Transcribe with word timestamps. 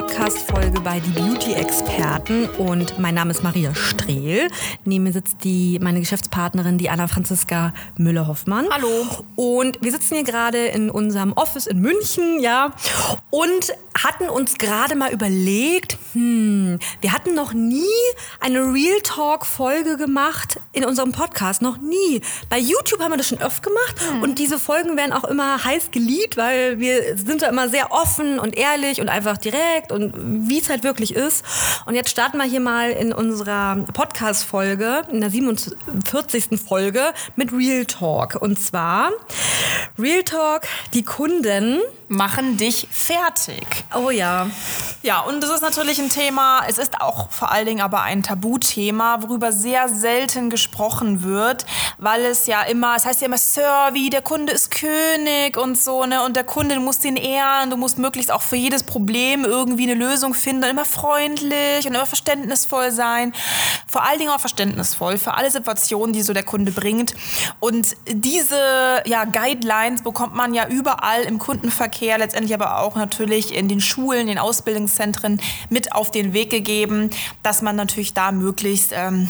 Podcast-Folge 0.00 0.80
bei 0.80 0.98
Die 0.98 1.10
Beauty-Experten. 1.10 2.48
Und 2.56 2.98
mein 2.98 3.14
Name 3.14 3.32
ist 3.32 3.42
Maria 3.42 3.74
Strehl. 3.74 4.48
Neben 4.86 5.04
mir 5.04 5.12
sitzt 5.12 5.44
die, 5.44 5.78
meine 5.78 6.00
Geschäftspartnerin, 6.00 6.78
die 6.78 6.88
Anna 6.88 7.06
Franziska 7.06 7.74
Müller-Hoffmann. 7.98 8.66
Hallo. 8.70 8.88
Und 9.36 9.76
wir 9.82 9.92
sitzen 9.92 10.14
hier 10.14 10.24
gerade 10.24 10.68
in 10.68 10.88
unserem 10.88 11.34
Office 11.34 11.66
in 11.66 11.80
München, 11.80 12.40
ja. 12.40 12.72
Und 13.28 13.74
hatten 13.98 14.28
uns 14.28 14.58
gerade 14.58 14.94
mal 14.94 15.12
überlegt, 15.12 15.98
hm, 16.12 16.78
wir 17.00 17.12
hatten 17.12 17.34
noch 17.34 17.52
nie 17.52 17.84
eine 18.40 18.60
Real 18.72 19.00
Talk-Folge 19.02 19.96
gemacht 19.96 20.60
in 20.72 20.84
unserem 20.84 21.12
Podcast. 21.12 21.62
Noch 21.62 21.78
nie. 21.78 22.20
Bei 22.48 22.58
YouTube 22.58 23.00
haben 23.00 23.12
wir 23.12 23.16
das 23.16 23.28
schon 23.28 23.42
oft 23.42 23.62
gemacht. 23.62 23.96
Und 24.22 24.38
diese 24.38 24.58
Folgen 24.58 24.96
werden 24.96 25.12
auch 25.12 25.24
immer 25.24 25.62
heiß 25.64 25.90
geliebt, 25.90 26.36
weil 26.36 26.78
wir 26.78 27.16
sind 27.16 27.42
da 27.42 27.48
immer 27.48 27.68
sehr 27.68 27.92
offen 27.92 28.38
und 28.38 28.56
ehrlich 28.56 29.00
und 29.00 29.08
einfach 29.08 29.38
direkt 29.38 29.92
und 29.92 30.14
wie 30.48 30.58
es 30.58 30.68
halt 30.68 30.84
wirklich 30.84 31.14
ist. 31.14 31.44
Und 31.86 31.94
jetzt 31.94 32.10
starten 32.10 32.38
wir 32.38 32.44
hier 32.44 32.60
mal 32.60 32.90
in 32.90 33.12
unserer 33.12 33.76
Podcast-Folge, 33.92 35.02
in 35.10 35.20
der 35.20 35.30
47. 35.30 36.60
Folge 36.60 37.12
mit 37.36 37.52
Real 37.52 37.84
Talk. 37.84 38.36
Und 38.40 38.58
zwar 38.58 39.10
Real 39.98 40.22
Talk, 40.22 40.62
die 40.94 41.04
Kunden. 41.04 41.80
Machen 42.08 42.56
dich 42.56 42.88
fertig. 42.90 43.79
Oh 43.94 44.10
ja. 44.10 44.48
Ja, 45.02 45.20
und 45.20 45.42
das 45.42 45.50
ist 45.50 45.62
natürlich 45.62 45.98
ein 45.98 46.10
Thema, 46.10 46.62
es 46.68 46.76
ist 46.76 47.00
auch 47.00 47.30
vor 47.30 47.50
allen 47.50 47.64
Dingen 47.64 47.80
aber 47.80 48.02
ein 48.02 48.22
Tabuthema, 48.22 49.22
worüber 49.22 49.50
sehr 49.50 49.88
selten 49.88 50.50
gesprochen 50.50 51.22
wird, 51.22 51.64
weil 51.96 52.24
es 52.26 52.46
ja 52.46 52.62
immer, 52.62 52.96
es 52.96 53.06
heißt 53.06 53.22
ja 53.22 53.26
immer 53.26 53.38
Survey, 53.38 54.10
der 54.10 54.20
Kunde 54.20 54.52
ist 54.52 54.70
König 54.70 55.56
und 55.56 55.78
so, 55.78 56.04
ne, 56.04 56.22
und 56.22 56.36
der 56.36 56.44
Kunde, 56.44 56.74
du 56.74 56.82
musst 56.82 57.04
ihn 57.06 57.16
ehren, 57.16 57.70
du 57.70 57.78
musst 57.78 57.98
möglichst 57.98 58.30
auch 58.30 58.42
für 58.42 58.56
jedes 58.56 58.82
Problem 58.82 59.44
irgendwie 59.44 59.84
eine 59.84 59.94
Lösung 59.94 60.34
finden 60.34 60.64
und 60.64 60.70
immer 60.70 60.84
freundlich 60.84 61.86
und 61.86 61.94
immer 61.94 62.06
verständnisvoll 62.06 62.90
sein. 62.90 63.32
Vor 63.90 64.04
allen 64.04 64.20
Dingen 64.20 64.30
auch 64.30 64.38
verständnisvoll 64.38 65.18
für 65.18 65.34
alle 65.34 65.50
Situationen, 65.50 66.12
die 66.12 66.22
so 66.22 66.32
der 66.32 66.44
Kunde 66.44 66.70
bringt. 66.70 67.14
Und 67.58 67.96
diese, 68.06 69.02
ja, 69.04 69.24
Guidelines 69.24 70.02
bekommt 70.02 70.34
man 70.34 70.54
ja 70.54 70.68
überall 70.68 71.22
im 71.22 71.38
Kundenverkehr, 71.40 72.16
letztendlich 72.18 72.54
aber 72.54 72.78
auch 72.78 72.94
natürlich 72.94 73.52
in 73.52 73.66
den 73.66 73.80
Schulen, 73.80 74.22
in 74.22 74.26
den 74.28 74.38
Ausbildungszentren 74.38 75.40
mit 75.70 75.92
auf 75.92 76.12
den 76.12 76.32
Weg 76.32 76.50
gegeben, 76.50 77.10
dass 77.42 77.62
man 77.62 77.74
natürlich 77.74 78.14
da 78.14 78.30
möglichst 78.30 78.92
ähm, 78.94 79.28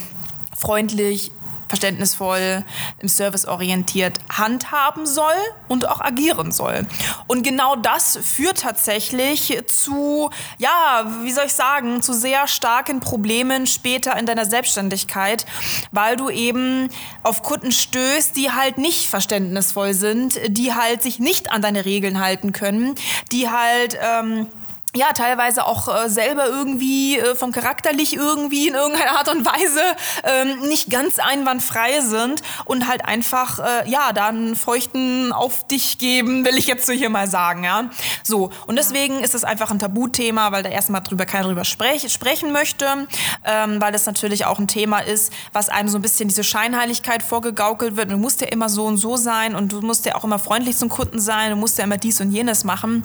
freundlich, 0.54 1.32
verständnisvoll, 1.70 2.64
im 2.98 3.08
Service 3.08 3.46
orientiert 3.46 4.18
handhaben 4.28 5.06
soll 5.06 5.36
und 5.68 5.88
auch 5.88 6.00
agieren 6.00 6.50
soll. 6.52 6.84
Und 7.28 7.42
genau 7.42 7.76
das 7.76 8.18
führt 8.20 8.60
tatsächlich 8.60 9.56
zu, 9.68 10.30
ja, 10.58 11.06
wie 11.22 11.30
soll 11.30 11.46
ich 11.46 11.54
sagen, 11.54 12.02
zu 12.02 12.12
sehr 12.12 12.48
starken 12.48 12.98
Problemen 12.98 13.68
später 13.68 14.18
in 14.18 14.26
deiner 14.26 14.44
Selbstständigkeit, 14.44 15.46
weil 15.92 16.16
du 16.16 16.28
eben 16.28 16.90
auf 17.22 17.42
Kunden 17.42 17.70
stößt, 17.70 18.36
die 18.36 18.50
halt 18.50 18.76
nicht 18.76 19.06
verständnisvoll 19.06 19.94
sind, 19.94 20.40
die 20.48 20.74
halt 20.74 21.02
sich 21.02 21.20
nicht 21.20 21.52
an 21.52 21.62
deine 21.62 21.84
Regeln 21.84 22.20
halten 22.20 22.52
können, 22.52 22.96
die 23.30 23.48
halt 23.48 23.96
ähm, 24.02 24.48
ja, 24.94 25.12
teilweise 25.12 25.66
auch 25.66 25.86
äh, 25.86 26.08
selber 26.08 26.46
irgendwie 26.46 27.16
äh, 27.16 27.36
vom 27.36 27.52
Charakterlich 27.52 28.16
irgendwie 28.16 28.66
in 28.66 28.74
irgendeiner 28.74 29.18
Art 29.18 29.28
und 29.28 29.46
Weise 29.46 29.80
ähm, 30.24 30.68
nicht 30.68 30.90
ganz 30.90 31.20
einwandfrei 31.20 32.00
sind 32.00 32.42
und 32.64 32.88
halt 32.88 33.04
einfach, 33.04 33.60
äh, 33.60 33.88
ja, 33.88 34.12
da 34.12 34.28
einen 34.28 34.56
feuchten 34.56 35.32
auf 35.32 35.66
dich 35.68 35.98
geben, 35.98 36.44
will 36.44 36.58
ich 36.58 36.66
jetzt 36.66 36.86
so 36.86 36.92
hier 36.92 37.08
mal 37.08 37.28
sagen, 37.28 37.62
ja. 37.62 37.90
So, 38.24 38.50
und 38.66 38.76
deswegen 38.76 39.20
ist 39.20 39.36
es 39.36 39.44
einfach 39.44 39.70
ein 39.70 39.78
Tabuthema, 39.78 40.50
weil 40.50 40.64
da 40.64 40.70
erstmal 40.70 41.02
drüber 41.02 41.24
keiner 41.24 41.46
drüber 41.46 41.64
sprech, 41.64 42.12
sprechen 42.12 42.50
möchte, 42.50 43.06
ähm, 43.44 43.80
weil 43.80 43.92
das 43.92 44.06
natürlich 44.06 44.44
auch 44.44 44.58
ein 44.58 44.66
Thema 44.66 44.98
ist, 44.98 45.32
was 45.52 45.68
einem 45.68 45.88
so 45.88 45.98
ein 45.98 46.02
bisschen 46.02 46.28
diese 46.28 46.42
Scheinheiligkeit 46.42 47.22
vorgegaukelt 47.22 47.96
wird. 47.96 48.10
Du 48.10 48.16
musst 48.16 48.40
ja 48.40 48.48
immer 48.48 48.68
so 48.68 48.86
und 48.86 48.96
so 48.96 49.16
sein 49.16 49.54
und 49.54 49.70
du 49.70 49.82
musst 49.82 50.04
ja 50.04 50.16
auch 50.16 50.24
immer 50.24 50.40
freundlich 50.40 50.76
zum 50.76 50.88
Kunden 50.88 51.20
sein, 51.20 51.50
du 51.50 51.56
musst 51.56 51.78
ja 51.78 51.84
immer 51.84 51.96
dies 51.96 52.20
und 52.20 52.32
jenes 52.32 52.64
machen. 52.64 53.04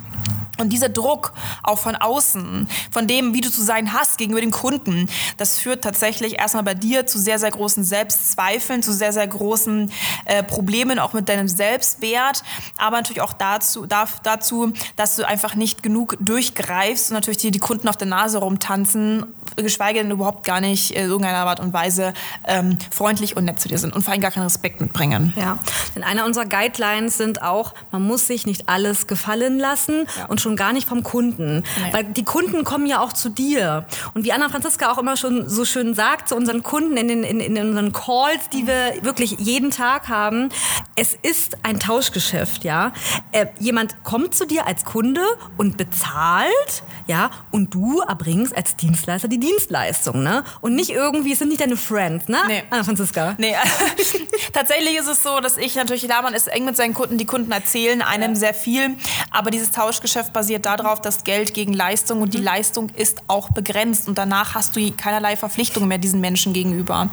Und 0.58 0.70
dieser 0.70 0.90
Druck 0.90 1.34
auch 1.64 1.80
von 1.80 1.96
außen, 1.96 2.68
von 2.92 3.08
dem, 3.08 3.34
wie 3.34 3.42
du 3.42 3.50
zu 3.52 3.62
sein 3.64 3.94
hast 3.94 4.18
gegenüber 4.18 4.42
den 4.42 4.52
Kunden, 4.52 5.10
das 5.38 5.58
führt 5.58 5.84
tatsächlich 5.84 6.40
erstmal 6.40 6.64
bei 6.64 6.74
dir 6.74 7.06
zu 7.06 7.20
sehr, 7.20 7.40
sehr 7.40 7.52
großen 7.52 7.84
Selbstzweifeln, 7.84 8.82
zu 8.84 8.94
sehr, 8.94 9.12
sehr 9.14 9.28
großen 9.28 9.92
äh, 10.26 10.44
Problemen 10.44 11.00
auch 11.00 11.14
mit 11.14 11.28
deinem 11.30 11.48
Selbstwert, 11.48 12.44
aber 12.78 12.98
natürlich 12.98 13.22
auch 13.22 13.34
dazu, 13.34 13.86
darf, 13.86 14.20
dazu, 14.22 14.72
dass 14.96 15.16
du 15.16 15.28
einfach 15.28 15.56
nicht 15.56 15.84
genug 15.84 16.18
durchgreifst 16.20 17.10
und 17.12 17.16
natürlich 17.16 17.38
dir 17.38 17.52
die 17.52 17.60
Kunden 17.60 17.88
auf 17.88 17.98
der 17.98 18.08
Nase 18.08 18.38
rumtanzen, 18.38 19.26
geschweige 19.56 20.00
denn 20.00 20.12
überhaupt 20.12 20.44
gar 20.46 20.62
nicht 20.62 20.92
in 20.92 21.06
irgendeiner 21.10 21.46
Art 21.46 21.60
und 21.60 21.74
Weise 21.74 22.14
ähm, 22.46 22.78
freundlich 22.92 23.36
und 23.38 23.46
nett 23.46 23.60
zu 23.60 23.68
dir 23.68 23.78
sind 23.78 23.94
und 23.96 24.04
vor 24.04 24.12
allem 24.14 24.22
gar 24.22 24.32
keinen 24.32 24.44
Respekt 24.44 24.82
mitbringen. 24.82 25.34
Ja, 25.36 25.58
denn 25.96 26.04
einer 26.04 26.26
unserer 26.26 26.46
Guidelines 26.46 27.18
sind 27.18 27.42
auch, 27.42 27.74
man 27.92 28.02
muss 28.06 28.28
sich 28.28 28.46
nicht 28.46 28.68
alles 28.70 29.08
gefallen 29.08 29.60
lassen 29.60 30.06
Ja. 30.18 30.26
und 30.26 30.42
schon 30.46 30.56
gar 30.56 30.74
nicht 30.74 30.88
vom 30.88 31.02
Kunden. 31.02 31.64
Nee. 31.84 31.94
Weil 31.94 32.04
die 32.04 32.24
Kunden 32.24 32.64
kommen 32.64 32.86
ja 32.86 33.00
auch 33.00 33.14
zu 33.14 33.30
dir. 33.30 33.86
Und 34.14 34.26
wie 34.26 34.32
Anna 34.32 34.48
Franziska 34.48 34.92
auch 34.92 35.00
immer 35.00 35.18
schon 35.18 35.50
so 35.50 35.66
schön 35.66 35.96
sagt 35.96 36.30
zu 36.30 36.36
unseren 36.36 36.62
Kunden 36.62 36.98
in, 36.98 37.08
den, 37.08 37.24
in, 37.24 37.40
in 37.40 37.58
unseren 37.58 37.92
Calls, 37.92 38.50
die 38.54 38.68
wir 38.68 39.04
wirklich 39.04 39.38
jeden 39.40 39.72
Tag 39.72 40.08
haben, 40.08 40.50
es 40.96 41.18
ist 41.20 41.58
ein 41.64 41.80
Tauschgeschäft, 41.80 42.64
ja. 42.64 42.94
Äh, 43.32 43.48
jemand 43.60 44.04
kommt 44.04 44.36
zu 44.36 44.46
dir 44.46 44.68
als 44.68 44.86
Kunde 44.86 45.22
und 45.58 45.78
bezahlt, 45.78 46.84
ja, 47.08 47.32
und 47.50 47.74
du 47.74 48.02
erbringst 48.02 48.56
als 48.56 48.76
Dienstleister 48.76 49.28
die 49.28 49.40
Dienstleistung, 49.40 50.22
ne? 50.22 50.44
Und 50.62 50.76
nicht 50.76 50.92
irgendwie, 50.92 51.34
es 51.34 51.40
sind 51.40 51.50
nicht 51.50 51.62
deine 51.62 51.76
Friends, 51.76 52.28
ne? 52.28 52.38
Nee. 52.48 52.64
Anna 52.70 52.84
Franziska. 52.84 53.36
Nee, 53.40 53.56
tatsächlich 54.54 54.96
ist 54.96 55.08
es 55.08 55.24
so, 55.24 55.40
dass 55.40 55.58
ich 55.58 55.76
natürlich, 55.76 56.04
klar, 56.04 56.22
man 56.22 56.36
ist 56.36 56.48
eng 56.48 56.66
mit 56.66 56.78
seinen 56.78 56.94
Kunden, 56.94 57.18
die 57.18 57.26
Kunden 57.26 57.52
erzählen 57.52 58.04
einem 58.04 58.36
sehr 58.36 58.54
viel, 58.54 58.96
aber 59.32 59.50
dieses 59.50 59.72
Tauschgeschäft 59.72 60.35
basiert 60.36 60.66
darauf, 60.68 61.02
dass 61.02 61.24
Geld 61.24 61.56
gegen 61.56 61.74
Leistung 61.74 62.22
und 62.22 62.36
die 62.36 62.42
Leistung 62.42 62.90
ist 62.96 63.24
auch 63.28 63.50
begrenzt 63.50 64.08
und 64.08 64.18
danach 64.18 64.54
hast 64.54 64.76
du 64.76 64.92
keinerlei 64.92 65.38
Verpflichtungen 65.38 65.88
mehr 65.88 65.98
diesen 65.98 66.22
Menschen 66.22 66.54
gegenüber. 66.54 67.10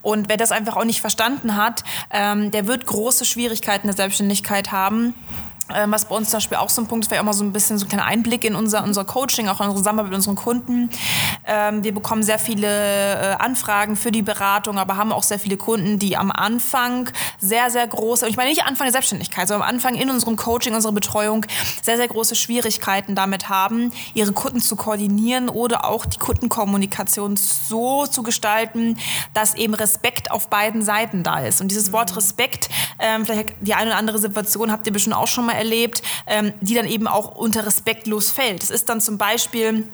Und 0.00 0.30
wer 0.30 0.38
das 0.38 0.52
einfach 0.52 0.76
auch 0.76 0.84
nicht 0.84 1.00
verstanden 1.02 1.56
hat, 1.56 1.84
ähm, 2.10 2.50
der 2.50 2.66
wird 2.66 2.86
große 2.86 3.26
Schwierigkeiten 3.26 3.82
in 3.82 3.94
der 3.94 3.96
Selbstständigkeit 3.96 4.72
haben. 4.72 5.14
Ähm, 5.74 5.92
was 5.92 6.06
bei 6.06 6.16
uns 6.16 6.30
zum 6.30 6.38
Beispiel 6.38 6.58
auch 6.58 6.68
so 6.68 6.82
ein 6.82 6.88
Punkt 6.88 7.04
ist, 7.04 7.10
wäre 7.10 7.20
auch 7.20 7.26
mal 7.26 7.32
so 7.32 7.44
ein 7.44 7.52
bisschen 7.52 7.78
so 7.78 7.86
ein 7.86 7.88
kleiner 7.88 8.06
Einblick 8.06 8.44
in 8.44 8.54
unser, 8.54 8.82
unser 8.82 9.04
Coaching, 9.04 9.48
auch 9.48 9.60
in 9.60 9.66
unsere 9.66 9.78
Zusammenarbeit 9.78 10.10
mit 10.10 10.16
unseren 10.16 10.36
Kunden. 10.36 10.90
Ähm, 11.46 11.84
wir 11.84 11.94
bekommen 11.94 12.22
sehr 12.22 12.38
viele 12.38 12.66
äh, 12.66 13.34
Anfragen 13.38 13.96
für 13.96 14.12
die 14.12 14.22
Beratung, 14.22 14.78
aber 14.78 14.96
haben 14.96 15.12
auch 15.12 15.22
sehr 15.22 15.38
viele 15.38 15.56
Kunden, 15.56 15.98
die 15.98 16.16
am 16.16 16.30
Anfang 16.30 17.10
sehr, 17.38 17.70
sehr 17.70 17.86
große, 17.86 18.28
ich 18.28 18.36
meine 18.36 18.50
nicht 18.50 18.64
Anfang 18.64 18.86
der 18.86 18.92
Selbstständigkeit, 18.92 19.48
sondern 19.48 19.68
am 19.68 19.74
Anfang 19.74 19.94
in 19.94 20.10
unserem 20.10 20.36
Coaching, 20.36 20.74
unserer 20.74 20.92
Betreuung 20.92 21.46
sehr, 21.82 21.96
sehr 21.96 22.08
große 22.08 22.34
Schwierigkeiten 22.34 23.14
damit 23.14 23.48
haben, 23.48 23.92
ihre 24.14 24.32
Kunden 24.32 24.60
zu 24.60 24.76
koordinieren 24.76 25.48
oder 25.48 25.84
auch 25.84 26.06
die 26.06 26.18
Kundenkommunikation 26.18 27.36
so 27.36 28.06
zu 28.06 28.22
gestalten, 28.22 28.98
dass 29.34 29.54
eben 29.54 29.74
Respekt 29.74 30.30
auf 30.30 30.48
beiden 30.48 30.82
Seiten 30.82 31.22
da 31.22 31.40
ist. 31.40 31.60
Und 31.60 31.70
dieses 31.70 31.92
Wort 31.92 32.16
Respekt, 32.16 32.68
ähm, 32.98 33.24
vielleicht 33.24 33.54
die 33.60 33.74
eine 33.74 33.90
oder 33.90 33.98
andere 33.98 34.18
Situation 34.18 34.70
habt 34.70 34.86
ihr 34.86 34.92
bestimmt 34.92 35.16
auch 35.16 35.26
schon 35.26 35.46
mal 35.46 35.54
erlebt, 35.54 36.02
ähm, 36.26 36.52
die 36.60 36.74
dann 36.74 36.86
eben 36.86 37.06
auch 37.06 37.34
unter 37.34 37.66
respektlos 37.66 38.30
fällt. 38.30 38.62
Es 38.62 38.70
ist 38.70 38.88
dann 38.88 39.00
zum 39.00 39.18
Beispiel 39.18 39.88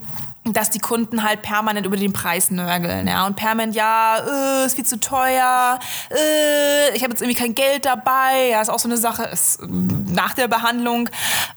dass 0.52 0.70
die 0.70 0.78
Kunden 0.78 1.22
halt 1.22 1.42
permanent 1.42 1.86
über 1.86 1.96
den 1.96 2.12
Preis 2.12 2.50
nörgeln, 2.50 3.06
ja, 3.06 3.26
und 3.26 3.36
permanent, 3.36 3.74
ja, 3.74 4.18
äh, 4.18 4.66
ist 4.66 4.76
viel 4.76 4.86
zu 4.86 5.00
teuer, 5.00 5.78
äh, 6.10 6.94
ich 6.94 7.02
habe 7.02 7.12
jetzt 7.12 7.22
irgendwie 7.22 7.38
kein 7.38 7.54
Geld 7.54 7.84
dabei, 7.84 8.48
ja, 8.50 8.60
ist 8.60 8.68
auch 8.68 8.78
so 8.78 8.88
eine 8.88 8.96
Sache, 8.96 9.24
ist, 9.24 9.60
ähm, 9.60 10.04
nach 10.10 10.34
der 10.34 10.48
Behandlung, 10.48 11.08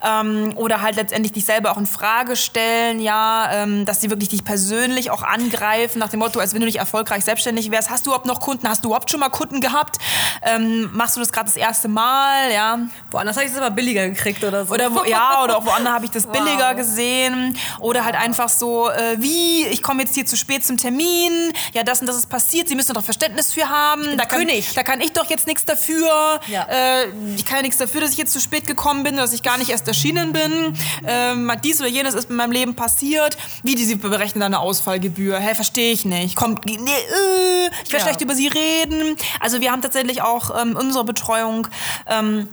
ähm, 0.04 0.52
oder 0.56 0.82
halt 0.82 0.96
letztendlich 0.96 1.32
dich 1.32 1.44
selber 1.44 1.70
auch 1.72 1.78
in 1.78 1.86
Frage 1.86 2.36
stellen, 2.36 3.00
ja, 3.00 3.50
ähm, 3.52 3.84
dass 3.84 4.00
sie 4.00 4.10
wirklich 4.10 4.28
dich 4.28 4.44
persönlich 4.44 5.10
auch 5.10 5.22
angreifen 5.22 5.98
nach 5.98 6.08
dem 6.08 6.20
Motto, 6.20 6.40
als 6.40 6.54
wenn 6.54 6.60
du 6.60 6.66
nicht 6.66 6.78
erfolgreich 6.78 7.24
selbstständig 7.24 7.70
wärst. 7.70 7.90
Hast 7.90 8.06
du 8.06 8.10
überhaupt 8.10 8.26
noch 8.26 8.40
Kunden? 8.40 8.68
Hast 8.68 8.84
du 8.84 8.88
überhaupt 8.88 9.10
schon 9.10 9.20
mal 9.20 9.28
Kunden 9.28 9.60
gehabt? 9.60 9.98
Ähm, 10.42 10.90
machst 10.92 11.16
du 11.16 11.20
das 11.20 11.32
gerade 11.32 11.46
das 11.46 11.56
erste 11.56 11.88
Mal? 11.88 12.52
Ja. 12.52 12.78
Woanders 13.10 13.36
habe 13.36 13.46
ich 13.46 13.52
es 13.52 13.58
aber 13.58 13.70
billiger 13.70 14.08
gekriegt 14.08 14.42
oder 14.44 14.64
so. 14.66 14.74
Oder 14.74 14.94
wo, 14.94 15.04
ja, 15.04 15.42
oder 15.44 15.58
auch 15.58 15.64
woanders 15.64 15.92
habe 15.92 16.04
ich 16.04 16.10
das 16.10 16.26
billiger 16.32 16.70
wow. 16.70 16.76
gesehen. 16.76 17.56
Oder 17.78 18.04
halt 18.04 18.16
einfach 18.16 18.48
so, 18.48 18.79
äh, 18.88 19.16
wie, 19.18 19.66
ich 19.66 19.82
komme 19.82 20.02
jetzt 20.02 20.14
hier 20.14 20.26
zu 20.26 20.36
spät 20.36 20.64
zum 20.64 20.76
Termin, 20.76 21.52
ja, 21.72 21.82
das 21.82 22.00
und 22.00 22.06
das 22.06 22.16
ist 22.16 22.28
passiert, 22.28 22.68
Sie 22.68 22.74
müssen 22.74 22.94
doch 22.94 23.04
Verständnis 23.04 23.52
für 23.52 23.68
haben. 23.68 24.16
Da 24.16 24.24
kann, 24.24 24.40
König. 24.40 24.74
da 24.74 24.82
kann 24.82 25.00
ich 25.00 25.12
doch 25.12 25.28
jetzt 25.28 25.46
nichts 25.46 25.64
dafür. 25.64 26.40
Ja. 26.46 26.66
Äh, 26.68 27.08
ich 27.36 27.44
kann 27.44 27.56
ja 27.56 27.62
nichts 27.62 27.76
dafür, 27.76 28.00
dass 28.00 28.12
ich 28.12 28.18
jetzt 28.18 28.32
zu 28.32 28.40
spät 28.40 28.66
gekommen 28.66 29.02
bin, 29.02 29.16
dass 29.16 29.32
ich 29.32 29.42
gar 29.42 29.58
nicht 29.58 29.70
erst 29.70 29.86
erschienen 29.88 30.32
bin. 30.32 30.74
Ähm, 31.06 31.52
dies 31.62 31.80
oder 31.80 31.88
jenes 31.88 32.14
ist 32.14 32.30
in 32.30 32.36
meinem 32.36 32.52
Leben 32.52 32.74
passiert. 32.76 33.36
Wie, 33.62 33.74
die, 33.74 33.84
Sie 33.84 33.96
berechnen 33.96 34.42
eine 34.42 34.60
Ausfallgebühr? 34.60 35.38
Hä, 35.38 35.54
verstehe 35.54 35.92
ich 35.92 36.04
nicht. 36.04 36.36
Kommt, 36.36 36.64
nee, 36.66 36.74
äh, 36.74 37.70
ich 37.84 37.92
werde 37.92 37.98
ja. 37.98 38.00
schlecht 38.00 38.20
über 38.20 38.34
Sie 38.34 38.48
reden. 38.48 39.16
Also 39.40 39.60
wir 39.60 39.72
haben 39.72 39.82
tatsächlich 39.82 40.22
auch 40.22 40.60
ähm, 40.60 40.76
unsere 40.76 41.04
Betreuung 41.04 41.66
ähm, 42.06 42.48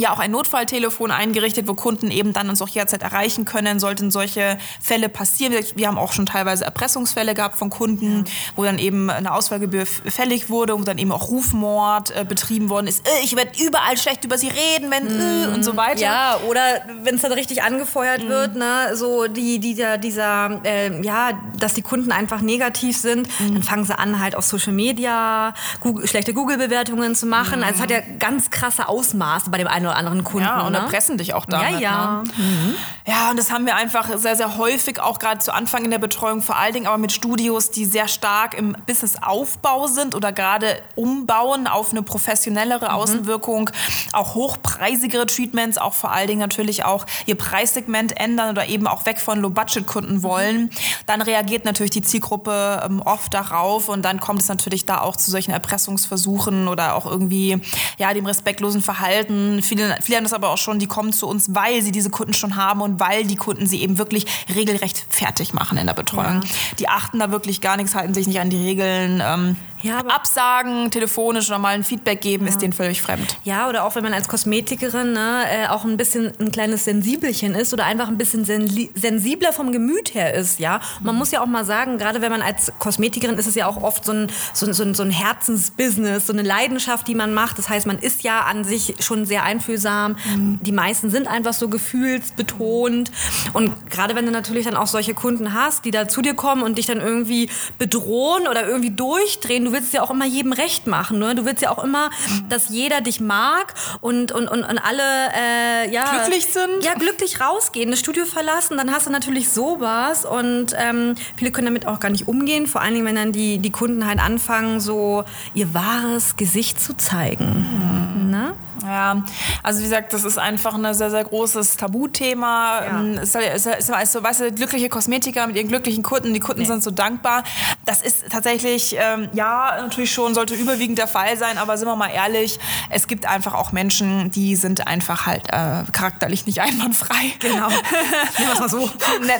ja 0.00 0.12
auch 0.12 0.18
ein 0.18 0.30
Notfalltelefon 0.30 1.10
eingerichtet, 1.10 1.68
wo 1.68 1.74
Kunden 1.74 2.10
eben 2.10 2.32
dann 2.32 2.48
uns 2.48 2.60
auch 2.62 2.68
jederzeit 2.68 3.02
erreichen 3.02 3.44
können, 3.44 3.80
sollten 3.80 4.10
solche 4.10 4.58
Fälle 4.80 5.08
passieren. 5.08 5.54
Wir 5.74 5.88
haben 5.88 5.98
auch 5.98 6.12
schon 6.12 6.26
teilweise 6.26 6.64
Erpressungsfälle 6.64 7.34
gehabt 7.34 7.58
von 7.58 7.70
Kunden, 7.70 8.24
ja. 8.26 8.32
wo 8.56 8.64
dann 8.64 8.78
eben 8.78 9.10
eine 9.10 9.32
Ausfallgebühr 9.32 9.86
fällig 9.86 10.50
wurde 10.50 10.74
und 10.74 10.86
dann 10.88 10.98
eben 10.98 11.12
auch 11.12 11.28
Rufmord 11.28 12.14
äh, 12.16 12.24
betrieben 12.24 12.68
worden 12.68 12.86
ist. 12.86 13.06
Äh, 13.06 13.24
ich 13.24 13.36
werde 13.36 13.52
überall 13.62 13.96
schlecht 13.96 14.24
über 14.24 14.38
sie 14.38 14.48
reden, 14.48 14.90
wenn 14.90 15.06
äh, 15.06 15.46
mhm. 15.46 15.54
und 15.54 15.64
so 15.64 15.76
weiter. 15.76 16.00
Ja, 16.00 16.38
oder 16.48 16.60
wenn 17.02 17.16
es 17.16 17.22
dann 17.22 17.32
richtig 17.32 17.62
angefeuert 17.62 18.24
mhm. 18.24 18.28
wird, 18.28 18.56
ne, 18.56 18.96
so 18.96 19.26
die, 19.26 19.58
die, 19.58 19.74
dieser, 19.74 19.98
dieser 19.98 20.60
äh, 20.64 21.02
ja, 21.02 21.32
dass 21.58 21.74
die 21.74 21.82
Kunden 21.82 22.12
einfach 22.12 22.40
negativ 22.40 22.98
sind, 22.98 23.28
mhm. 23.40 23.54
dann 23.54 23.62
fangen 23.62 23.84
sie 23.84 23.98
an 23.98 24.20
halt 24.20 24.34
auf 24.34 24.44
Social 24.44 24.72
Media 24.72 25.54
Google, 25.80 26.06
schlechte 26.06 26.34
Google-Bewertungen 26.34 27.14
zu 27.14 27.26
machen. 27.26 27.62
Also 27.62 27.76
es 27.76 27.80
hat 27.80 27.90
ja 27.90 28.00
ganz 28.18 28.50
krasse 28.50 28.88
Ausmaße 28.88 29.50
bei 29.50 29.58
dem 29.58 29.68
einen 29.68 29.86
oder 29.86 29.89
anderen 29.96 30.24
Kunden. 30.24 30.46
Ja, 30.46 30.62
und 30.62 30.72
ne? 30.72 30.78
erpressen 30.78 31.18
dich 31.18 31.34
auch 31.34 31.46
damit. 31.46 31.72
Ja, 31.72 31.78
ja. 31.78 32.22
Ne? 32.22 32.32
Mhm. 32.36 32.74
Ja, 33.06 33.30
und 33.30 33.38
das 33.38 33.50
haben 33.50 33.66
wir 33.66 33.76
einfach 33.76 34.08
sehr, 34.16 34.36
sehr 34.36 34.56
häufig, 34.56 35.00
auch 35.00 35.18
gerade 35.18 35.40
zu 35.40 35.52
Anfang 35.52 35.84
in 35.84 35.90
der 35.90 35.98
Betreuung, 35.98 36.42
vor 36.42 36.56
allen 36.56 36.74
Dingen 36.74 36.86
aber 36.86 36.98
mit 36.98 37.12
Studios, 37.12 37.70
die 37.70 37.84
sehr 37.84 38.08
stark 38.08 38.54
im 38.54 38.76
Businessaufbau 38.86 39.86
sind 39.86 40.14
oder 40.14 40.32
gerade 40.32 40.80
umbauen 40.94 41.66
auf 41.66 41.90
eine 41.90 42.02
professionellere 42.02 42.86
mhm. 42.86 42.94
Außenwirkung, 42.94 43.70
auch 44.12 44.34
hochpreisigere 44.34 45.26
Treatments, 45.26 45.78
auch 45.78 45.94
vor 45.94 46.12
allen 46.12 46.28
Dingen 46.28 46.40
natürlich 46.40 46.84
auch 46.84 47.06
ihr 47.26 47.36
Preissegment 47.36 48.18
ändern 48.18 48.50
oder 48.50 48.66
eben 48.66 48.86
auch 48.86 49.06
weg 49.06 49.20
von 49.20 49.40
Low-Budget-Kunden 49.40 50.16
mhm. 50.16 50.22
wollen. 50.22 50.70
Dann 51.06 51.22
reagiert 51.22 51.64
natürlich 51.64 51.90
die 51.90 52.02
Zielgruppe 52.02 52.82
ähm, 52.84 53.02
oft 53.02 53.32
darauf 53.34 53.88
und 53.88 54.02
dann 54.02 54.20
kommt 54.20 54.40
es 54.40 54.48
natürlich 54.48 54.86
da 54.86 55.00
auch 55.00 55.16
zu 55.16 55.30
solchen 55.30 55.52
Erpressungsversuchen 55.52 56.68
oder 56.68 56.94
auch 56.94 57.06
irgendwie 57.06 57.60
ja 57.98 58.12
dem 58.14 58.26
respektlosen 58.26 58.82
Verhalten 58.82 59.62
Viele, 59.70 59.96
viele 60.02 60.16
haben 60.16 60.24
das 60.24 60.32
aber 60.32 60.48
auch 60.48 60.58
schon, 60.58 60.80
die 60.80 60.88
kommen 60.88 61.12
zu 61.12 61.28
uns, 61.28 61.54
weil 61.54 61.80
sie 61.80 61.92
diese 61.92 62.10
Kunden 62.10 62.34
schon 62.34 62.56
haben 62.56 62.80
und 62.80 62.98
weil 62.98 63.24
die 63.24 63.36
Kunden 63.36 63.68
sie 63.68 63.82
eben 63.82 63.98
wirklich 63.98 64.26
regelrecht 64.52 65.06
fertig 65.08 65.54
machen 65.54 65.78
in 65.78 65.86
der 65.86 65.94
Betreuung. 65.94 66.42
Ja. 66.42 66.48
Die 66.80 66.88
achten 66.88 67.20
da 67.20 67.30
wirklich 67.30 67.60
gar 67.60 67.76
nichts, 67.76 67.94
halten 67.94 68.12
sich 68.12 68.26
nicht 68.26 68.40
an 68.40 68.50
die 68.50 68.56
Regeln. 68.56 69.22
Ähm, 69.24 69.56
ja, 69.82 69.98
Absagen, 69.98 70.90
telefonisch 70.90 71.48
oder 71.48 71.58
mal 71.58 71.74
ein 71.74 71.84
Feedback 71.84 72.20
geben, 72.20 72.46
ja. 72.46 72.50
ist 72.50 72.62
denen 72.62 72.72
völlig 72.72 73.00
fremd. 73.02 73.38
Ja, 73.44 73.68
oder 73.68 73.84
auch 73.84 73.94
wenn 73.94 74.02
man 74.02 74.12
als 74.12 74.28
Kosmetikerin 74.28 75.12
ne, 75.12 75.44
äh, 75.50 75.68
auch 75.68 75.84
ein 75.84 75.96
bisschen 75.96 76.32
ein 76.38 76.50
kleines 76.50 76.84
Sensibelchen 76.84 77.54
ist 77.54 77.72
oder 77.72 77.84
einfach 77.84 78.08
ein 78.08 78.18
bisschen 78.18 78.44
sensibler 78.44 79.52
vom 79.52 79.72
Gemüt 79.72 80.14
her 80.14 80.34
ist, 80.34 80.58
ja. 80.58 80.80
man 81.00 81.16
muss 81.16 81.30
ja 81.30 81.42
auch 81.42 81.46
mal 81.46 81.64
sagen, 81.64 81.98
gerade 81.98 82.20
wenn 82.20 82.30
man 82.30 82.42
als 82.42 82.72
Kosmetikerin 82.78 83.38
ist 83.38 83.46
es 83.46 83.54
ja 83.54 83.66
auch 83.66 83.82
oft 83.82 84.04
so 84.04 84.12
ein, 84.12 84.28
so, 84.52 84.70
so, 84.72 84.92
so 84.92 85.02
ein 85.02 85.10
Herzensbusiness, 85.10 86.26
so 86.26 86.32
eine 86.32 86.42
Leidenschaft, 86.42 87.08
die 87.08 87.14
man 87.14 87.32
macht. 87.32 87.58
Das 87.58 87.68
heißt, 87.68 87.86
man 87.86 87.98
ist 87.98 88.22
ja 88.22 88.40
an 88.40 88.64
sich 88.64 88.94
schon 89.00 89.24
sehr 89.26 89.44
einfühlsam. 89.44 90.16
Mhm. 90.34 90.60
Die 90.62 90.72
meisten 90.72 91.10
sind 91.10 91.28
einfach 91.28 91.54
so 91.54 91.68
gefühlsbetont. 91.68 93.10
Und 93.52 93.90
gerade 93.90 94.14
wenn 94.14 94.26
du 94.26 94.32
natürlich 94.32 94.66
dann 94.66 94.76
auch 94.76 94.86
solche 94.86 95.14
Kunden 95.14 95.54
hast, 95.54 95.84
die 95.84 95.90
da 95.90 96.08
zu 96.08 96.22
dir 96.22 96.34
kommen 96.34 96.62
und 96.62 96.78
dich 96.78 96.86
dann 96.86 97.00
irgendwie 97.00 97.48
bedrohen 97.78 98.46
oder 98.46 98.66
irgendwie 98.66 98.90
durchdrehen, 98.90 99.69
du 99.70 99.76
willst 99.76 99.94
ja 99.94 100.02
auch 100.02 100.10
immer 100.10 100.26
jedem 100.26 100.52
recht 100.52 100.86
machen. 100.86 101.18
Ne? 101.18 101.34
Du 101.34 101.44
willst 101.44 101.62
ja 101.62 101.70
auch 101.70 101.82
immer, 101.82 102.10
dass 102.48 102.68
jeder 102.68 103.00
dich 103.00 103.20
mag 103.20 103.74
und, 104.00 104.32
und, 104.32 104.48
und, 104.48 104.64
und 104.64 104.78
alle 104.78 105.02
äh, 105.34 105.92
ja, 105.92 106.04
glücklich 106.16 106.46
sind. 106.46 106.84
Ja, 106.84 106.94
glücklich 106.94 107.40
rausgehen, 107.40 107.90
das 107.90 108.00
Studio 108.00 108.24
verlassen. 108.24 108.76
Dann 108.76 108.92
hast 108.92 109.06
du 109.06 109.10
natürlich 109.10 109.50
sowas 109.50 110.24
und 110.24 110.74
ähm, 110.76 111.14
viele 111.36 111.52
können 111.52 111.66
damit 111.66 111.86
auch 111.86 112.00
gar 112.00 112.10
nicht 112.10 112.28
umgehen. 112.28 112.66
Vor 112.66 112.80
allen 112.80 112.94
Dingen, 112.94 113.06
wenn 113.06 113.16
dann 113.16 113.32
die, 113.32 113.58
die 113.58 113.70
Kunden 113.70 114.06
halt 114.06 114.18
anfangen, 114.18 114.80
so 114.80 115.24
ihr 115.54 115.72
wahres 115.74 116.36
Gesicht 116.36 116.80
zu 116.80 116.96
zeigen. 116.96 117.66
Mhm. 117.70 117.99
Ne? 118.30 118.54
Ja, 118.84 119.24
also 119.62 119.80
wie 119.80 119.84
gesagt, 119.84 120.12
das 120.12 120.24
ist 120.24 120.38
einfach 120.38 120.74
ein 120.74 120.94
sehr, 120.94 121.10
sehr 121.10 121.24
großes 121.24 121.76
Tabuthema. 121.76 122.84
Ja. 122.84 123.00
Ähm, 123.00 123.18
es 123.18 123.34
ist, 123.34 123.66
ist, 123.66 123.88
ist 123.90 124.12
so, 124.12 124.22
weißt 124.22 124.40
du, 124.40 124.52
glückliche 124.52 124.88
Kosmetiker 124.88 125.46
mit 125.46 125.56
ihren 125.56 125.68
glücklichen 125.68 126.02
Kunden, 126.02 126.32
die 126.32 126.40
Kunden 126.40 126.62
nee. 126.62 126.66
sind 126.66 126.82
so 126.82 126.90
dankbar. 126.90 127.42
Das 127.84 128.02
ist 128.02 128.30
tatsächlich, 128.30 128.96
ähm, 128.98 129.28
ja, 129.32 129.82
natürlich 129.82 130.12
schon, 130.12 130.34
sollte 130.34 130.54
überwiegend 130.54 130.98
der 130.98 131.08
Fall 131.08 131.36
sein, 131.36 131.58
aber 131.58 131.76
sind 131.76 131.88
wir 131.88 131.96
mal 131.96 132.10
ehrlich, 132.10 132.58
es 132.88 133.06
gibt 133.06 133.26
einfach 133.26 133.54
auch 133.54 133.72
Menschen, 133.72 134.30
die 134.30 134.56
sind 134.56 134.86
einfach 134.86 135.26
halt 135.26 135.48
äh, 135.48 135.84
charakterlich 135.92 136.46
nicht 136.46 136.60
einwandfrei. 136.60 137.32
Genau. 137.40 137.68
Nennen 138.38 138.46
wir 138.46 138.52
es 138.52 138.60
mal 138.60 138.68
so. 138.68 138.90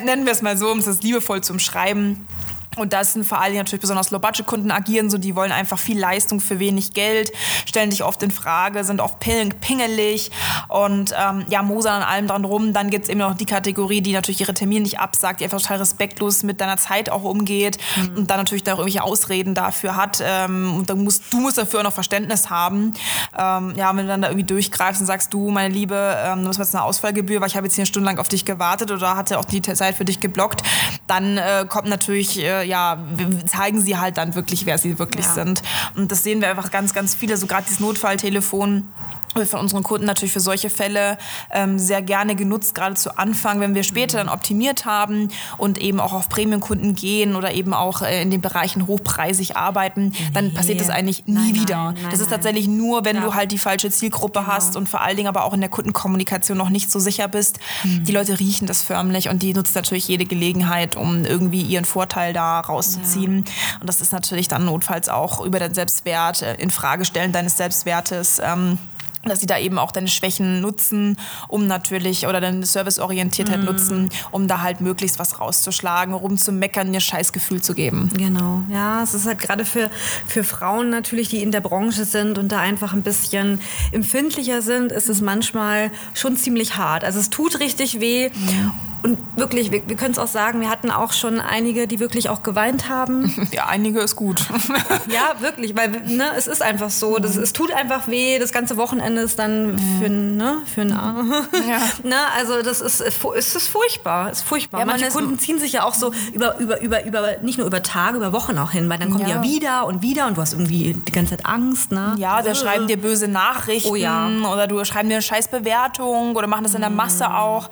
Nennen 0.05 0.25
wir 0.27 0.33
es 0.33 0.43
mal 0.43 0.57
so, 0.59 0.71
um 0.71 0.79
es 0.81 1.03
liebevoll 1.03 1.43
zu 1.43 1.53
umschreiben. 1.53 2.27
Und 2.76 2.93
das 2.93 3.14
sind 3.14 3.25
vor 3.25 3.40
allem 3.40 3.56
natürlich 3.56 3.81
besonders 3.81 4.11
Low-Budget-Kunden 4.12 4.70
agieren 4.70 5.11
so, 5.11 5.19
die 5.19 5.34
wollen 5.34 5.50
einfach 5.50 5.78
viel 5.78 5.99
Leistung 5.99 6.40
für 6.40 6.61
wenig 6.61 6.93
Geld, 6.93 7.32
stellen 7.67 7.90
sich 7.90 8.05
oft 8.05 8.22
in 8.22 8.31
Frage, 8.31 8.84
sind 8.84 9.00
oft 9.00 9.19
pingelig 9.19 10.31
und 10.69 11.12
ähm, 11.19 11.44
ja, 11.49 11.62
mosern 11.62 12.02
an 12.02 12.02
allem 12.02 12.26
dran 12.28 12.44
rum. 12.44 12.72
Dann 12.72 12.90
gibt 12.90 13.05
es 13.05 13.11
eben 13.11 13.19
noch 13.19 13.34
die 13.34 13.46
Kategorie, 13.46 14.00
die 14.02 14.12
natürlich 14.12 14.40
ihre 14.40 14.55
Termine 14.55 14.82
nicht 14.82 15.00
absagt, 15.00 15.40
die 15.40 15.44
einfach 15.44 15.61
total 15.61 15.78
respektlos 15.78 16.44
mit 16.44 16.61
deiner 16.61 16.76
Zeit 16.76 17.11
auch 17.11 17.25
umgeht 17.25 17.78
mhm. 17.96 18.19
und 18.19 18.31
dann 18.31 18.38
natürlich 18.38 18.62
da 18.62 18.75
auch 18.75 18.78
irgendwelche 18.78 19.02
Ausreden 19.02 19.55
dafür 19.55 19.96
hat. 19.96 20.22
Ähm, 20.22 20.76
und 20.76 20.90
dann 20.90 21.02
musst, 21.02 21.32
du 21.32 21.38
musst 21.38 21.58
dafür 21.58 21.81
auch 21.81 21.84
noch 21.84 21.93
Verständnis 21.93 22.50
haben. 22.50 22.94
Ähm, 23.37 23.75
ja, 23.75 23.88
wenn 23.96 24.05
du 24.05 24.06
dann 24.06 24.22
da 24.22 24.28
irgendwie 24.28 24.46
durchgreifst 24.46 25.00
und 25.00 25.06
sagst, 25.06 25.34
du, 25.34 25.50
meine 25.50 25.75
Liebe, 25.75 26.17
ähm, 26.25 26.43
du 26.43 26.46
musst 26.46 26.61
jetzt 26.61 26.75
eine 26.75 26.84
Ausfallgebühr, 26.84 27.40
weil 27.40 27.49
ich 27.49 27.56
habe 27.56 27.67
jetzt 27.67 27.75
hier 27.75 27.82
eine 27.82 27.87
Stunde 27.87 28.06
lang 28.06 28.19
auf 28.19 28.28
dich 28.28 28.44
gewartet 28.44 28.93
oder 28.93 29.17
hatte 29.17 29.38
auch 29.40 29.44
die 29.44 29.61
Zeit 29.61 29.96
für 29.96 30.05
dich 30.05 30.20
geblockt, 30.20 30.62
dann 31.11 31.39
äh, 31.39 31.67
kommt 31.69 31.89
natürlich 31.89 32.39
äh, 32.39 32.65
ja, 32.65 32.99
zeigen 33.47 33.81
sie 33.81 33.97
halt 33.99 34.17
dann 34.17 34.37
wirklich, 34.37 34.65
wer 34.65 34.79
sie 34.79 34.99
wirklich 34.99 35.27
ja. 35.27 35.33
sind. 35.33 35.62
Und 35.97 36.12
das 36.12 36.23
sehen 36.23 36.41
wir 36.41 36.49
einfach 36.49 36.71
ganz, 36.71 36.95
ganz 36.95 37.17
viele, 37.17 37.37
so 37.37 37.49
gerade 37.49 37.65
dieses 37.65 37.81
Notfalltelefon 37.81 38.89
von 39.35 39.61
unseren 39.61 39.82
Kunden 39.82 40.06
natürlich 40.06 40.32
für 40.32 40.41
solche 40.41 40.71
Fälle 40.71 41.17
ähm, 41.50 41.79
sehr 41.79 42.03
gerne 42.03 42.35
genutzt, 42.35 42.75
gerade 42.75 42.94
zu 42.94 43.17
Anfang, 43.17 43.61
wenn 43.61 43.75
wir 43.75 43.85
später 43.85 44.19
dann 44.19 44.29
optimiert 44.29 44.84
haben 44.84 45.29
und 45.56 45.79
eben 45.79 46.01
auch 46.01 46.13
auf 46.13 46.29
Premium-Kunden 46.29 46.94
gehen 46.94 47.37
oder 47.37 47.53
eben 47.53 47.72
auch 47.72 48.03
äh, 48.03 48.22
in 48.22 48.31
den 48.31 48.41
Bereichen 48.41 48.87
hochpreisig 48.87 49.56
arbeiten, 49.56 50.13
dann 50.34 50.49
nee. 50.49 50.55
passiert 50.55 50.81
das 50.81 50.91
eigentlich 50.91 51.27
nie 51.27 51.34
nein, 51.34 51.55
wieder. 51.55 51.77
Nein, 51.77 51.94
nein, 51.94 52.10
das 52.10 52.20
ist 52.20 52.31
tatsächlich 52.31 52.67
nur, 52.67 53.05
wenn 53.05 53.17
ja. 53.17 53.22
du 53.22 53.34
halt 53.34 53.53
die 53.53 53.58
falsche 53.58 53.91
Zielgruppe 53.91 54.41
genau. 54.41 54.53
hast 54.53 54.77
und 54.77 54.89
vor 54.89 55.01
allen 55.01 55.17
Dingen 55.17 55.29
aber 55.29 55.44
auch 55.44 55.55
in 55.55 55.60
der 55.60 55.70
Kundenkommunikation 55.70 56.58
noch 56.58 56.70
nicht 56.70 56.91
so 56.91 56.99
sicher 56.99 57.29
bist. 57.29 57.60
Mhm. 57.84 58.05
Die 58.05 58.13
Leute 58.13 58.41
riechen 58.41 58.67
das 58.67 58.82
förmlich 58.82 59.29
und 59.29 59.43
die 59.43 59.55
nutzen 59.55 59.75
natürlich 59.77 60.08
jede 60.08 60.25
Gelegenheit, 60.25 60.96
um 60.96 61.25
irgendwie 61.25 61.63
ihren 61.63 61.84
Vorteil 61.84 62.32
da 62.32 62.60
rauszuziehen. 62.60 63.44
Ja. 63.46 63.81
Und 63.81 63.89
das 63.89 64.01
ist 64.01 64.13
natürlich 64.13 64.49
dann 64.49 64.65
notfalls 64.65 65.08
auch 65.08 65.44
über 65.44 65.58
den 65.60 65.75
Selbstwert, 65.75 66.43
äh, 66.43 66.55
in 66.55 66.70
Frage 66.70 67.05
stellen 67.05 67.32
deines 67.32 67.56
Selbstwertes. 67.56 68.41
Ähm, 68.43 68.79
dass 69.24 69.41
sie 69.41 69.46
da 69.46 69.58
eben 69.58 69.79
auch 69.79 69.93
deine 69.93 70.08
Schwächen 70.08 70.60
nutzen, 70.60 71.17
um 71.48 71.67
natürlich, 71.67 72.27
oder 72.27 72.41
deine 72.41 72.65
Serviceorientiertheit 72.65 73.60
mm. 73.60 73.65
nutzen, 73.65 74.10
um 74.31 74.48
da 74.48 74.62
halt 74.62 74.81
möglichst 74.81 75.19
was 75.19 75.41
rauszuschlagen, 75.41 76.15
rumzumeckern, 76.15 76.93
ihr 76.94 77.00
Scheißgefühl 77.00 77.60
zu 77.60 77.74
geben. 77.74 78.10
Genau, 78.17 78.62
ja, 78.70 79.03
es 79.03 79.12
ist 79.12 79.27
halt 79.27 79.39
gerade 79.39 79.65
für, 79.65 79.91
für 80.27 80.43
Frauen 80.43 80.89
natürlich, 80.89 81.29
die 81.29 81.43
in 81.43 81.53
der 81.53 81.60
Branche 81.60 82.05
sind 82.06 82.39
und 82.39 82.50
da 82.50 82.60
einfach 82.60 82.94
ein 82.94 83.03
bisschen 83.03 83.60
empfindlicher 83.93 84.62
sind, 84.62 84.91
ist 84.91 85.08
es 85.10 85.20
manchmal 85.20 85.91
schon 86.15 86.36
ziemlich 86.36 86.77
hart. 86.77 87.05
Also 87.05 87.20
es 87.20 87.29
tut 87.29 87.60
richtig 87.60 88.00
weh. 88.00 88.31
Ja. 88.48 88.72
Und 89.03 89.19
wirklich, 89.37 89.71
wir, 89.71 89.87
wir 89.89 89.97
können 89.97 90.13
es 90.13 90.19
auch 90.19 90.27
sagen, 90.27 90.61
wir 90.61 90.69
hatten 90.69 90.91
auch 90.91 91.13
schon 91.13 91.41
einige, 91.41 91.87
die 91.87 92.01
wirklich 92.01 92.29
auch 92.29 92.43
geweint 92.43 92.89
haben. 92.89 93.35
Ja, 93.53 93.67
einige 93.67 94.01
ist 94.01 94.15
gut. 94.15 94.47
ja, 95.09 95.41
wirklich, 95.41 95.77
weil 95.77 95.91
ne, 95.91 96.31
es 96.37 96.47
ist 96.47 96.63
einfach 96.63 96.91
so, 96.91 97.19
das, 97.19 97.37
es 97.37 97.53
tut 97.53 97.73
einfach 97.73 98.07
weh, 98.07 98.39
das 98.39 98.53
ganze 98.53 98.77
Wochenende 98.77 99.23
ist 99.23 99.39
dann 99.39 99.77
für, 99.99 100.09
ne, 100.09 100.59
für 100.73 100.83
ein 100.83 100.93
Arm. 100.93 101.33
Ja. 101.69 101.81
ne, 102.03 102.17
also 102.37 102.63
das 102.63 102.81
ist, 102.81 103.01
es 103.01 103.55
ist 103.55 103.69
furchtbar, 103.69 104.31
ist 104.31 104.43
furchtbar. 104.43 104.81
Ja, 104.81 104.87
Manche 104.87 105.09
Kunden 105.09 105.39
ziehen 105.39 105.59
sich 105.59 105.73
ja 105.73 105.85
auch 105.85 105.95
so 105.95 106.13
über, 106.33 106.59
über, 106.59 106.81
über, 106.81 107.05
über, 107.05 107.39
nicht 107.43 107.59
nur 107.59 107.67
über 107.67 107.83
Tage, 107.83 108.19
über 108.19 108.33
Wochen 108.33 108.57
auch 108.59 108.71
hin, 108.71 108.89
weil 108.89 108.99
dann 108.99 109.11
kommen 109.11 109.27
ja. 109.27 109.41
die 109.41 109.49
ja 109.49 109.61
wieder 109.61 109.87
und 109.87 110.03
wieder 110.03 110.27
und 110.27 110.37
du 110.37 110.43
hast 110.43 110.53
irgendwie 110.53 110.95
die 110.95 111.13
ganze 111.13 111.37
Zeit 111.37 111.47
Angst. 111.47 111.93
Ne? 111.93 112.15
Ja, 112.19 112.41
da 112.43 112.55
schreiben 112.55 112.87
dir 112.87 113.01
böse 113.01 113.29
Nachrichten 113.29 113.91
oh, 113.91 113.97
ja. 113.97 114.29
oder 114.53 114.67
du 114.67 114.85
schreiben 114.85 115.09
dir 115.09 115.17
eine 115.17 115.23
scheiß 115.23 115.49
Bewertung 115.49 116.37
oder 116.37 116.47
machen 116.47 116.65
das 116.65 116.75
in 116.75 116.81
der 116.81 116.91
Masse 116.91 117.25
mm. 117.29 117.33
auch. 117.33 117.71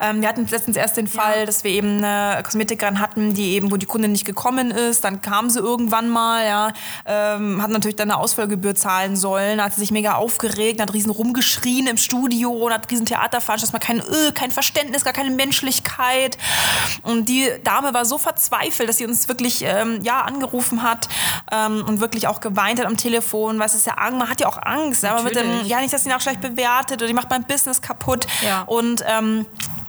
Ähm, 0.00 0.20
wir 0.20 0.28
hatten 0.28 0.46
letztens 0.66 0.76
erst 0.76 0.96
den 0.96 1.06
Fall, 1.06 1.40
ja. 1.40 1.46
dass 1.46 1.64
wir 1.64 1.70
eben 1.70 2.04
eine 2.04 2.42
Kosmetikerin 2.42 3.00
hatten, 3.00 3.34
die 3.34 3.52
eben, 3.52 3.70
wo 3.70 3.76
die 3.76 3.86
Kundin 3.86 4.12
nicht 4.12 4.24
gekommen 4.24 4.70
ist, 4.70 5.04
dann 5.04 5.22
kam 5.22 5.48
sie 5.48 5.60
irgendwann 5.60 6.08
mal, 6.08 6.44
ja, 6.44 6.72
ähm, 7.06 7.62
hat 7.62 7.70
natürlich 7.70 7.96
dann 7.96 8.10
eine 8.10 8.20
Ausfallgebühr 8.20 8.74
zahlen 8.74 9.16
sollen, 9.16 9.62
hat 9.62 9.74
sie 9.74 9.80
sich 9.80 9.90
mega 9.90 10.14
aufgeregt, 10.14 10.80
hat 10.80 10.92
riesen 10.92 11.10
rumgeschrien 11.10 11.86
im 11.86 11.96
Studio 11.96 12.50
und 12.50 12.72
hat 12.72 12.90
riesen 12.90 13.06
Theater 13.06 13.40
veranstaltet, 13.40 13.72
mal 13.72 13.78
kein, 13.78 14.00
öh, 14.00 14.32
kein 14.32 14.50
Verständnis, 14.50 15.04
gar 15.04 15.12
keine 15.12 15.30
Menschlichkeit. 15.30 16.36
Und 17.02 17.28
die 17.28 17.48
Dame 17.62 17.94
war 17.94 18.04
so 18.04 18.18
verzweifelt, 18.18 18.88
dass 18.88 18.98
sie 18.98 19.06
uns 19.06 19.28
wirklich 19.28 19.62
ähm, 19.62 20.00
ja, 20.02 20.22
angerufen 20.22 20.82
hat 20.82 21.08
ähm, 21.52 21.84
und 21.86 22.00
wirklich 22.00 22.26
auch 22.26 22.40
geweint 22.40 22.80
hat 22.80 22.86
am 22.86 22.96
Telefon, 22.96 23.60
es 23.60 23.74
ist 23.74 23.86
ja 23.86 23.94
Angst, 23.94 24.18
man 24.18 24.30
hat 24.30 24.40
ja 24.40 24.46
auch 24.46 24.58
Angst, 24.62 25.04
aber 25.04 25.22
mit 25.22 25.34
dem, 25.34 25.64
ja 25.66 25.80
nicht, 25.80 25.92
dass 25.92 26.04
sie 26.04 26.08
ihn 26.08 26.14
auch 26.14 26.20
schlecht 26.20 26.40
bewertet 26.40 26.98
oder 26.98 27.06
die 27.06 27.14
macht 27.14 27.30
mein 27.30 27.44
Business 27.44 27.82
kaputt. 27.82 28.26
Ja. 28.42 28.62
Und 28.62 29.04
ähm, 29.06 29.46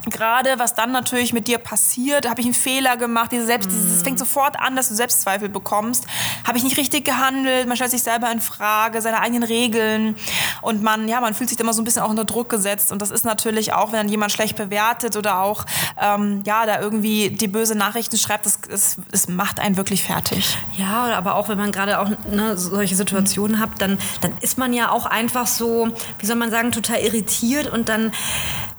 gerade 0.09 0.57
was 0.57 0.75
dann 0.75 0.91
natürlich 0.91 1.33
mit 1.33 1.47
dir 1.47 1.57
passiert, 1.57 2.29
habe 2.29 2.41
ich 2.41 2.45
einen 2.45 2.55
Fehler 2.55 2.97
gemacht, 2.97 3.31
diese 3.31 3.45
Selbst, 3.45 3.69
es 3.71 4.03
fängt 4.03 4.19
sofort 4.19 4.59
an, 4.59 4.75
dass 4.75 4.89
du 4.89 4.95
Selbstzweifel 4.95 5.49
bekommst, 5.49 6.05
habe 6.45 6.57
ich 6.57 6.63
nicht 6.63 6.77
richtig 6.77 7.05
gehandelt, 7.05 7.67
man 7.67 7.75
stellt 7.77 7.91
sich 7.91 8.03
selber 8.03 8.31
in 8.31 8.41
Frage, 8.41 9.01
seine 9.01 9.19
eigenen 9.19 9.43
Regeln 9.43 10.15
und 10.61 10.83
man, 10.83 11.07
ja, 11.07 11.21
man 11.21 11.33
fühlt 11.33 11.49
sich 11.49 11.59
immer 11.59 11.73
so 11.73 11.81
ein 11.81 11.85
bisschen 11.85 12.03
auch 12.03 12.09
unter 12.09 12.25
Druck 12.25 12.49
gesetzt 12.49 12.91
und 12.91 13.01
das 13.01 13.11
ist 13.11 13.25
natürlich 13.25 13.73
auch, 13.73 13.91
wenn 13.91 13.99
dann 13.99 14.09
jemand 14.09 14.31
schlecht 14.31 14.57
bewertet 14.57 15.15
oder 15.15 15.41
auch, 15.41 15.65
ähm, 16.01 16.43
ja, 16.45 16.65
da 16.65 16.79
irgendwie 16.79 17.29
die 17.29 17.47
böse 17.47 17.75
Nachrichten 17.75 18.17
schreibt, 18.17 18.45
das, 18.45 18.59
das, 18.61 18.97
das 19.11 19.27
macht 19.27 19.59
einen 19.59 19.77
wirklich 19.77 20.03
fertig. 20.03 20.57
Ja, 20.77 21.15
aber 21.15 21.35
auch 21.35 21.49
wenn 21.49 21.57
man 21.57 21.71
gerade 21.71 21.99
auch 21.99 22.09
ne, 22.29 22.57
solche 22.57 22.95
Situationen 22.95 23.57
mhm. 23.57 23.61
hat, 23.61 23.69
dann, 23.79 23.97
dann 24.21 24.33
ist 24.41 24.57
man 24.57 24.73
ja 24.73 24.91
auch 24.91 25.05
einfach 25.05 25.47
so, 25.47 25.89
wie 26.19 26.25
soll 26.25 26.35
man 26.35 26.51
sagen, 26.51 26.71
total 26.71 26.99
irritiert 26.99 27.71
und 27.71 27.89
dann 27.89 28.11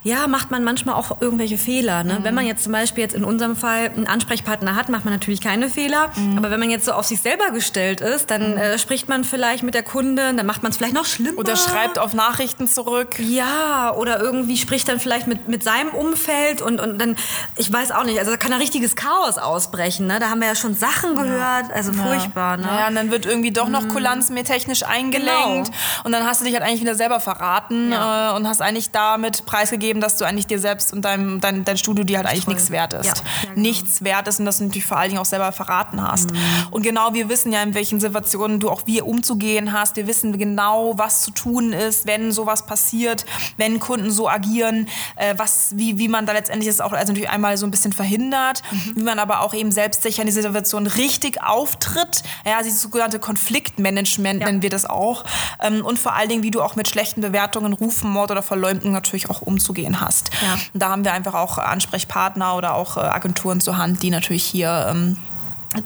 ja, 0.02 0.28
macht 0.28 0.50
man 0.50 0.62
manchmal 0.62 0.95
auch 0.95 1.21
irgendwelche 1.21 1.59
Fehler. 1.59 2.05
Ne? 2.05 2.19
Mhm. 2.21 2.25
Wenn 2.25 2.35
man 2.35 2.47
jetzt 2.47 2.62
zum 2.62 2.73
Beispiel 2.73 3.02
jetzt 3.02 3.14
in 3.14 3.25
unserem 3.25 3.57
Fall 3.57 3.90
einen 3.90 4.07
Ansprechpartner 4.07 4.76
hat, 4.76 4.88
macht 4.88 5.05
man 5.05 5.12
natürlich 5.12 5.40
keine 5.40 5.69
Fehler. 5.69 6.11
Mhm. 6.14 6.38
Aber 6.38 6.50
wenn 6.50 6.61
man 6.61 6.71
jetzt 6.71 6.85
so 6.85 6.93
auf 6.93 7.05
sich 7.05 7.21
selber 7.21 7.50
gestellt 7.50 8.00
ist, 8.00 8.31
dann 8.31 8.52
mhm. 8.52 8.59
äh, 8.59 8.78
spricht 8.78 9.09
man 9.09 9.25
vielleicht 9.25 9.64
mit 9.64 9.75
der 9.75 9.83
Kundin, 9.83 10.37
dann 10.37 10.47
macht 10.47 10.62
man 10.62 10.71
es 10.71 10.78
vielleicht 10.78 10.95
noch 10.95 11.05
schlimmer. 11.05 11.38
Oder 11.38 11.57
schreibt 11.57 11.99
auf 11.99 12.14
Nachrichten 12.14 12.69
zurück. 12.69 13.17
Ja, 13.19 13.93
oder 13.95 14.21
irgendwie 14.21 14.57
spricht 14.57 14.88
dann 14.88 15.00
vielleicht 15.00 15.26
mit, 15.26 15.49
mit 15.49 15.64
seinem 15.64 15.90
Umfeld 15.90 16.62
und, 16.62 16.81
und 16.81 16.99
dann, 16.99 17.17
ich 17.57 17.73
weiß 17.73 17.90
auch 17.90 18.05
nicht, 18.05 18.19
also 18.19 18.31
da 18.31 18.37
kann 18.37 18.52
ein 18.52 18.61
richtiges 18.61 18.95
Chaos 18.95 19.37
ausbrechen. 19.37 20.07
Ne? 20.07 20.21
Da 20.21 20.31
haben 20.31 20.40
wir 20.40 20.49
ja 20.49 20.55
schon 20.55 20.75
Sachen 20.75 21.17
gehört, 21.17 21.73
also 21.73 21.93
ja. 21.93 22.02
furchtbar. 22.02 22.57
Ne? 22.57 22.67
Ja, 22.67 22.88
und 22.88 22.95
dann 22.95 23.11
wird 23.11 23.26
irgendwie 23.26 23.50
doch 23.50 23.69
noch 23.69 23.83
mhm. 23.83 23.88
Kulanz 23.88 24.31
mehr 24.31 24.45
technisch 24.45 24.85
eingelenkt 24.85 25.67
genau. 25.67 26.05
und 26.05 26.12
dann 26.12 26.25
hast 26.25 26.40
du 26.40 26.45
dich 26.45 26.55
halt 26.55 26.62
eigentlich 26.62 26.81
wieder 26.81 26.95
selber 26.95 27.21
verraten 27.21 27.90
ja. 27.90 28.33
äh, 28.33 28.37
und 28.37 28.47
hast 28.47 28.62
eigentlich 28.62 28.90
damit 28.90 29.45
preisgegeben, 29.45 29.88
zugeben, 29.88 30.00
dass 30.00 30.16
du 30.16 30.25
eigentlich 30.26 30.47
dir 30.47 30.59
selbst 30.59 30.92
und 30.92 31.02
deinem, 31.04 31.40
dein, 31.40 31.64
dein 31.64 31.78
Studio 31.78 32.04
dir 32.04 32.18
halt 32.18 32.26
eigentlich 32.26 32.45
Toll. 32.45 32.54
nichts 32.54 32.71
wert 32.71 32.92
ist. 32.92 33.07
Ja. 33.07 33.14
Ja, 33.14 33.49
genau. 33.49 33.61
Nichts 33.61 34.04
wert 34.04 34.28
ist 34.28 34.38
und 34.38 34.45
dass 34.45 34.59
du 34.59 34.64
natürlich 34.64 34.85
vor 34.85 34.99
allen 34.99 35.11
Dingen 35.11 35.21
auch 35.21 35.25
selber 35.25 35.50
verraten 35.52 36.02
hast. 36.02 36.30
Mhm. 36.30 36.38
Und 36.71 36.83
genau, 36.83 37.14
wir 37.14 37.28
wissen 37.28 37.52
ja, 37.52 37.62
in 37.62 37.75
welchen 37.75 38.00
Situationen 38.00 38.61
du 38.61 38.68
auch 38.68 38.83
wie 38.87 39.00
umzugehen 39.00 39.73
hast. 39.73 39.97
Wir 39.97 40.07
wissen 40.07 40.37
genau, 40.38 40.95
was 40.97 41.23
zu 41.23 41.30
tun 41.30 41.73
ist, 41.73 42.07
wenn 42.07 42.33
sowas 42.33 42.66
passiert, 42.66 43.25
wenn 43.57 43.80
Kunden 43.80 44.11
so 44.11 44.28
agieren, 44.28 44.88
äh, 45.16 45.35
was, 45.38 45.71
wie, 45.75 45.99
wie 45.99 46.09
man 46.09 46.26
da 46.26 46.33
letztendlich 46.33 46.68
ist 46.68 46.83
auch 46.83 46.92
also 46.92 47.12
natürlich 47.12 47.30
einmal 47.30 47.57
so 47.57 47.66
ein 47.66 47.71
bisschen 47.71 47.92
verhindert, 47.92 48.62
mhm. 48.71 48.97
wie 48.97 49.02
man 49.02 49.18
aber 49.18 49.40
auch 49.40 49.54
eben 49.54 49.73
selbstsicher 49.73 50.23
in 50.23 50.26
dieser 50.26 50.42
Situation 50.42 50.87
richtig 50.87 51.42
auftritt. 51.42 52.23
Ja, 52.45 52.62
dieses 52.62 52.83
sogenannte 52.83 53.18
Konfliktmanagement 53.18 54.40
ja. 54.40 54.47
nennen 54.47 54.62
wir 54.62 54.71
das 54.71 54.85
auch. 54.85 55.25
Ähm, 55.62 55.85
und 55.85 55.99
vor 55.99 56.14
allen 56.14 56.28
Dingen, 56.28 56.42
wie 56.42 56.50
du 56.50 56.61
auch 56.61 56.76
mit 56.76 56.88
schlechten 56.88 57.23
Bewertungen, 57.23 57.73
Rufen, 57.73 58.11
Mord 58.11 58.30
oder 58.30 58.42
Verleumdung 58.42 58.92
natürlich 58.92 59.30
auch 59.30 59.40
umzugehen 59.40 59.77
vorzugehen 59.78 60.00
hast. 60.00 60.30
Ja. 60.42 60.58
Da 60.75 60.90
haben 60.90 61.04
wir 61.04 61.12
einfach 61.12 61.35
auch 61.35 61.58
Ansprechpartner 61.58 62.56
oder 62.56 62.75
auch 62.75 62.97
äh, 62.97 63.00
Agenturen 63.00 63.61
zur 63.61 63.76
Hand, 63.76 64.02
die 64.02 64.11
natürlich 64.11 64.44
hier 64.44 64.88
ähm, 64.90 65.16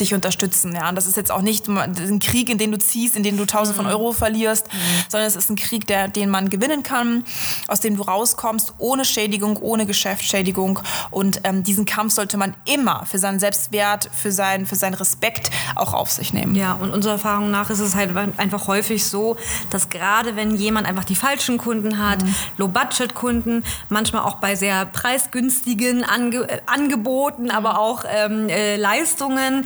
dich 0.01 0.15
unterstützen. 0.15 0.75
Ja, 0.75 0.89
und 0.89 0.95
das 0.95 1.07
ist 1.07 1.17
jetzt 1.17 1.31
auch 1.31 1.43
nicht 1.43 1.69
ein 1.69 2.19
Krieg, 2.21 2.49
in 2.49 2.59
den 2.59 2.71
du 2.71 2.79
ziehst, 2.79 3.17
in 3.17 3.23
den 3.23 3.37
du 3.37 3.47
Tausende 3.47 3.77
von 3.77 3.87
mhm. 3.87 3.93
Euro 3.93 4.13
verlierst, 4.13 4.73
mhm. 4.73 4.79
sondern 5.09 5.27
es 5.27 5.37
ist 5.37 5.51
ein 5.51 5.57
Krieg, 5.57 5.87
der, 5.87 6.09
den 6.09 6.31
man 6.31 6.51
gewinnen 6.51 6.83
kann, 6.83 7.25
aus 7.69 7.81
dem 7.81 7.97
du 7.97 8.03
rauskommst, 8.03 8.75
ohne 8.79 9.05
Schädigung, 9.05 9.57
ohne 9.57 9.87
Geschäftsschädigung. 9.87 10.81
Und 11.11 11.41
ähm, 11.45 11.63
diesen 11.63 11.85
Kampf 11.85 12.15
sollte 12.15 12.37
man 12.37 12.55
immer 12.65 13.05
für 13.07 13.19
seinen 13.19 13.41
Selbstwert, 13.41 14.09
für, 14.13 14.31
sein, 14.31 14.67
für 14.67 14.77
seinen 14.77 14.95
Respekt 14.95 15.51
auch 15.75 15.95
auf 15.95 16.11
sich 16.11 16.33
nehmen. 16.33 16.55
Ja, 16.55 16.75
und 16.75 16.91
unserer 16.91 17.15
Erfahrung 17.15 17.51
nach 17.51 17.71
ist 17.71 17.81
es 17.81 17.95
halt 17.95 18.11
einfach 18.37 18.69
häufig 18.69 19.05
so, 19.05 19.37
dass 19.71 19.89
gerade 19.89 20.37
wenn 20.37 20.57
jemand 20.57 20.87
einfach 20.87 21.05
die 21.05 21.17
falschen 21.17 21.59
Kunden 21.59 21.99
hat, 21.99 22.23
mhm. 22.23 22.35
Low-Budget-Kunden, 22.59 23.65
manchmal 23.89 24.23
auch 24.23 24.37
bei 24.37 24.55
sehr 24.55 24.87
preisgünstigen 24.87 26.05
Ange 26.05 26.47
Angeboten, 26.67 27.51
aber 27.51 27.79
auch 27.79 28.05
ähm, 28.09 28.49
äh, 28.49 28.77
Leistungen, 28.77 29.65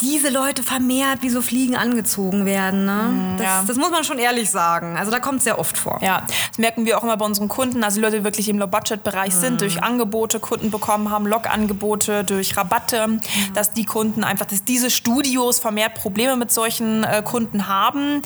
diese 0.00 0.30
Leute 0.30 0.62
vermehrt 0.62 1.22
wie 1.22 1.30
so 1.30 1.42
Fliegen 1.42 1.76
angezogen 1.76 2.46
werden. 2.46 2.84
Ne? 2.84 2.92
Mm, 2.92 3.36
das, 3.36 3.46
ja. 3.46 3.64
das, 3.66 3.76
muss 3.76 3.90
man 3.90 4.04
schon 4.04 4.18
ehrlich 4.18 4.50
sagen. 4.50 4.96
Also 4.96 5.10
da 5.10 5.20
kommt 5.20 5.38
es 5.38 5.44
sehr 5.44 5.58
oft 5.58 5.76
vor. 5.76 5.98
Ja, 6.02 6.22
das 6.48 6.58
merken 6.58 6.84
wir 6.84 6.98
auch 6.98 7.02
immer 7.02 7.16
bei 7.16 7.24
unseren 7.24 7.48
Kunden. 7.48 7.84
Also 7.84 7.96
die 7.96 8.02
Leute, 8.02 8.18
die 8.18 8.24
wirklich 8.24 8.48
im 8.48 8.58
Low-Budget-Bereich 8.58 9.34
mm. 9.34 9.40
sind, 9.40 9.60
durch 9.60 9.82
Angebote 9.82 10.40
Kunden 10.40 10.70
bekommen 10.70 11.10
haben, 11.10 11.26
Log-Angebote, 11.26 12.24
durch 12.24 12.56
Rabatte, 12.56 13.08
mm. 13.08 13.20
dass 13.54 13.72
die 13.72 13.84
Kunden 13.84 14.24
einfach, 14.24 14.46
dass 14.46 14.64
diese 14.64 14.90
Studios 14.90 15.58
vermehrt 15.58 15.94
Probleme 15.94 16.36
mit 16.36 16.50
solchen 16.50 17.04
äh, 17.04 17.22
Kunden 17.24 17.68
haben. 17.68 18.22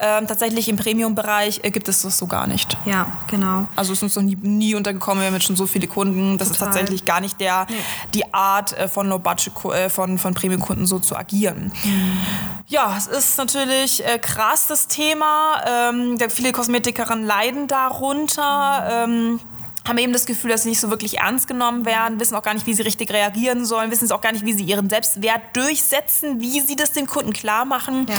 Ähm, 0.00 0.26
tatsächlich 0.26 0.68
im 0.68 0.76
Premium-Bereich 0.76 1.60
äh, 1.64 1.70
gibt 1.70 1.88
es 1.88 2.02
das 2.02 2.18
so 2.18 2.26
gar 2.26 2.46
nicht. 2.46 2.76
Ja, 2.84 3.06
genau. 3.28 3.66
Also 3.74 3.92
es 3.92 3.98
ist 3.98 4.02
uns 4.02 4.16
noch 4.16 4.22
nie, 4.22 4.36
nie 4.36 4.74
untergekommen, 4.74 5.22
wir 5.22 5.26
haben 5.26 5.34
jetzt 5.34 5.46
schon 5.46 5.56
so 5.56 5.66
viele 5.66 5.86
Kunden. 5.86 6.38
Das 6.38 6.48
Total. 6.48 6.68
ist 6.68 6.74
tatsächlich 6.74 7.04
gar 7.04 7.20
nicht 7.20 7.40
der, 7.40 7.66
nee. 7.68 7.76
die 8.14 8.32
Art 8.32 8.76
äh, 8.78 8.88
von 8.88 9.08
Low-Budget, 9.08 9.52
äh, 9.64 9.88
von, 9.88 10.18
von 10.18 10.34
Premium-Kunden 10.34 10.86
so 10.86 10.98
zu 10.98 11.15
agieren. 11.16 11.72
Ja, 12.66 12.96
es 12.96 13.06
ist 13.06 13.38
natürlich 13.38 14.04
äh, 14.04 14.18
krass, 14.18 14.66
das 14.66 14.88
Thema. 14.88 15.62
Ähm, 15.66 16.18
viele 16.28 16.52
Kosmetikerinnen 16.52 17.24
leiden 17.24 17.68
darunter. 17.68 18.86
Ähm, 18.90 19.40
haben 19.86 19.98
eben 19.98 20.12
das 20.12 20.26
Gefühl, 20.26 20.50
dass 20.50 20.64
sie 20.64 20.70
nicht 20.70 20.80
so 20.80 20.90
wirklich 20.90 21.18
ernst 21.18 21.46
genommen 21.48 21.84
werden, 21.84 22.18
wissen 22.20 22.34
auch 22.34 22.42
gar 22.42 22.54
nicht, 22.54 22.66
wie 22.66 22.74
sie 22.74 22.82
richtig 22.82 23.12
reagieren 23.12 23.64
sollen, 23.64 23.90
wissen 23.90 24.10
auch 24.12 24.20
gar 24.20 24.32
nicht, 24.32 24.44
wie 24.44 24.52
sie 24.52 24.64
ihren 24.64 24.90
Selbstwert 24.90 25.42
durchsetzen, 25.54 26.40
wie 26.40 26.60
sie 26.60 26.76
das 26.76 26.92
den 26.92 27.06
Kunden 27.06 27.32
klar 27.32 27.64
machen. 27.64 28.06
Ja. 28.08 28.16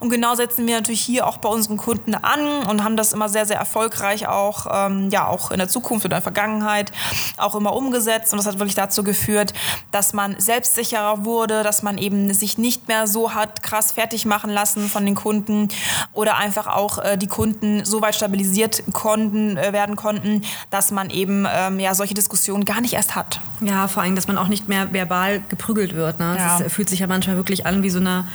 Und 0.00 0.10
genau 0.10 0.34
setzen 0.34 0.66
wir 0.66 0.76
natürlich 0.76 1.00
hier 1.00 1.26
auch 1.26 1.38
bei 1.38 1.48
unseren 1.48 1.76
Kunden 1.76 2.14
an 2.14 2.62
und 2.68 2.84
haben 2.84 2.96
das 2.96 3.12
immer 3.12 3.28
sehr, 3.28 3.46
sehr 3.46 3.56
erfolgreich 3.56 4.28
auch, 4.28 4.66
ähm, 4.70 5.10
ja, 5.10 5.26
auch 5.26 5.50
in 5.50 5.58
der 5.58 5.68
Zukunft 5.68 6.04
oder 6.04 6.16
in 6.16 6.22
der 6.22 6.22
Vergangenheit 6.22 6.92
auch 7.36 7.54
immer 7.54 7.74
umgesetzt. 7.74 8.32
Und 8.32 8.38
das 8.38 8.46
hat 8.46 8.58
wirklich 8.58 8.74
dazu 8.74 9.02
geführt, 9.02 9.52
dass 9.90 10.12
man 10.12 10.38
selbstsicherer 10.38 11.24
wurde, 11.24 11.62
dass 11.62 11.82
man 11.82 11.98
eben 11.98 12.32
sich 12.32 12.58
nicht 12.58 12.88
mehr 12.88 13.06
so 13.06 13.34
hat 13.34 13.62
krass 13.62 13.92
fertig 13.92 14.24
machen 14.26 14.50
lassen 14.50 14.88
von 14.88 15.04
den 15.04 15.14
Kunden 15.14 15.68
oder 16.12 16.36
einfach 16.36 16.66
auch 16.66 16.98
äh, 16.98 17.16
die 17.16 17.26
Kunden 17.26 17.84
so 17.84 18.00
weit 18.02 18.14
stabilisiert 18.14 18.82
konnten, 18.92 19.56
äh, 19.56 19.72
werden 19.72 19.96
konnten, 19.96 20.42
dass 20.70 20.90
man 20.90 21.07
man 21.08 21.10
eben 21.10 21.46
ähm, 21.50 21.80
ja, 21.80 21.94
solche 21.94 22.14
Diskussionen 22.14 22.64
gar 22.64 22.80
nicht 22.80 22.94
erst 22.94 23.16
hat. 23.16 23.40
Ja, 23.60 23.88
vor 23.88 24.02
allem, 24.02 24.14
dass 24.14 24.28
man 24.28 24.38
auch 24.38 24.48
nicht 24.48 24.68
mehr 24.68 24.92
verbal 24.92 25.42
geprügelt 25.48 25.94
wird. 25.94 26.18
Ne? 26.18 26.36
Ja. 26.38 26.58
Das 26.58 26.72
fühlt 26.72 26.88
sich 26.88 27.00
ja 27.00 27.06
manchmal 27.06 27.36
wirklich 27.36 27.66
an 27.66 27.82
wie 27.82 27.90
so 27.90 28.00
eine 28.00 28.26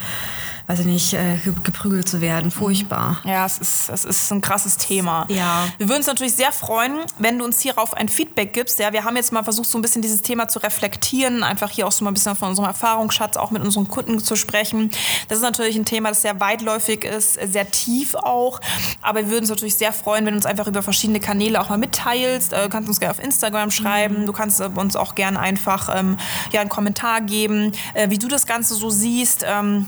weiß 0.67 0.79
ich 0.79 0.85
nicht, 0.85 1.13
äh, 1.13 1.37
geprügelt 1.63 2.07
zu 2.07 2.21
werden. 2.21 2.49
Furchtbar. 2.49 3.19
Ja, 3.25 3.45
es 3.45 3.57
ist, 3.57 3.89
es 3.89 4.05
ist 4.05 4.31
ein 4.31 4.39
krasses 4.39 4.77
Thema. 4.77 5.25
Ja. 5.29 5.67
Wir 5.77 5.89
würden 5.89 5.99
uns 5.99 6.07
natürlich 6.07 6.35
sehr 6.35 6.53
freuen, 6.53 6.99
wenn 7.17 7.37
du 7.37 7.45
uns 7.45 7.61
hierauf 7.61 7.93
ein 7.93 8.07
Feedback 8.07 8.53
gibst. 8.53 8.79
Ja, 8.79 8.93
wir 8.93 9.03
haben 9.03 9.17
jetzt 9.17 9.33
mal 9.33 9.43
versucht, 9.43 9.69
so 9.69 9.77
ein 9.77 9.81
bisschen 9.81 10.01
dieses 10.01 10.21
Thema 10.21 10.47
zu 10.47 10.59
reflektieren, 10.59 11.43
einfach 11.43 11.69
hier 11.69 11.85
auch 11.85 11.91
so 11.91 12.05
mal 12.05 12.11
ein 12.11 12.13
bisschen 12.13 12.35
von 12.35 12.49
unserem 12.49 12.67
Erfahrungsschatz 12.67 13.35
auch 13.35 13.51
mit 13.51 13.61
unseren 13.61 13.89
Kunden 13.89 14.19
zu 14.19 14.35
sprechen. 14.35 14.89
Das 15.27 15.37
ist 15.37 15.43
natürlich 15.43 15.75
ein 15.75 15.85
Thema, 15.85 16.09
das 16.09 16.21
sehr 16.21 16.39
weitläufig 16.39 17.03
ist, 17.03 17.33
sehr 17.33 17.69
tief 17.69 18.15
auch. 18.15 18.61
Aber 19.01 19.19
wir 19.19 19.29
würden 19.29 19.41
uns 19.41 19.49
natürlich 19.49 19.75
sehr 19.75 19.91
freuen, 19.91 20.25
wenn 20.25 20.33
du 20.33 20.37
uns 20.37 20.45
einfach 20.45 20.67
über 20.67 20.81
verschiedene 20.81 21.19
Kanäle 21.19 21.59
auch 21.59 21.69
mal 21.69 21.77
mitteilst. 21.77 22.53
Äh, 22.53 22.63
du 22.63 22.69
kannst 22.69 22.87
uns 22.87 23.01
gerne 23.01 23.11
auf 23.11 23.23
Instagram 23.23 23.69
schreiben. 23.69 24.21
Mhm. 24.21 24.25
Du 24.27 24.33
kannst 24.33 24.61
uns 24.61 24.95
auch 24.95 25.15
gerne 25.15 25.39
einfach 25.39 25.89
ähm, 25.93 26.17
ja, 26.51 26.61
einen 26.61 26.69
Kommentar 26.69 27.19
geben, 27.21 27.73
äh, 27.95 28.09
wie 28.09 28.17
du 28.17 28.29
das 28.29 28.45
Ganze 28.45 28.75
so 28.75 28.89
siehst. 28.89 29.43
Ähm, 29.45 29.87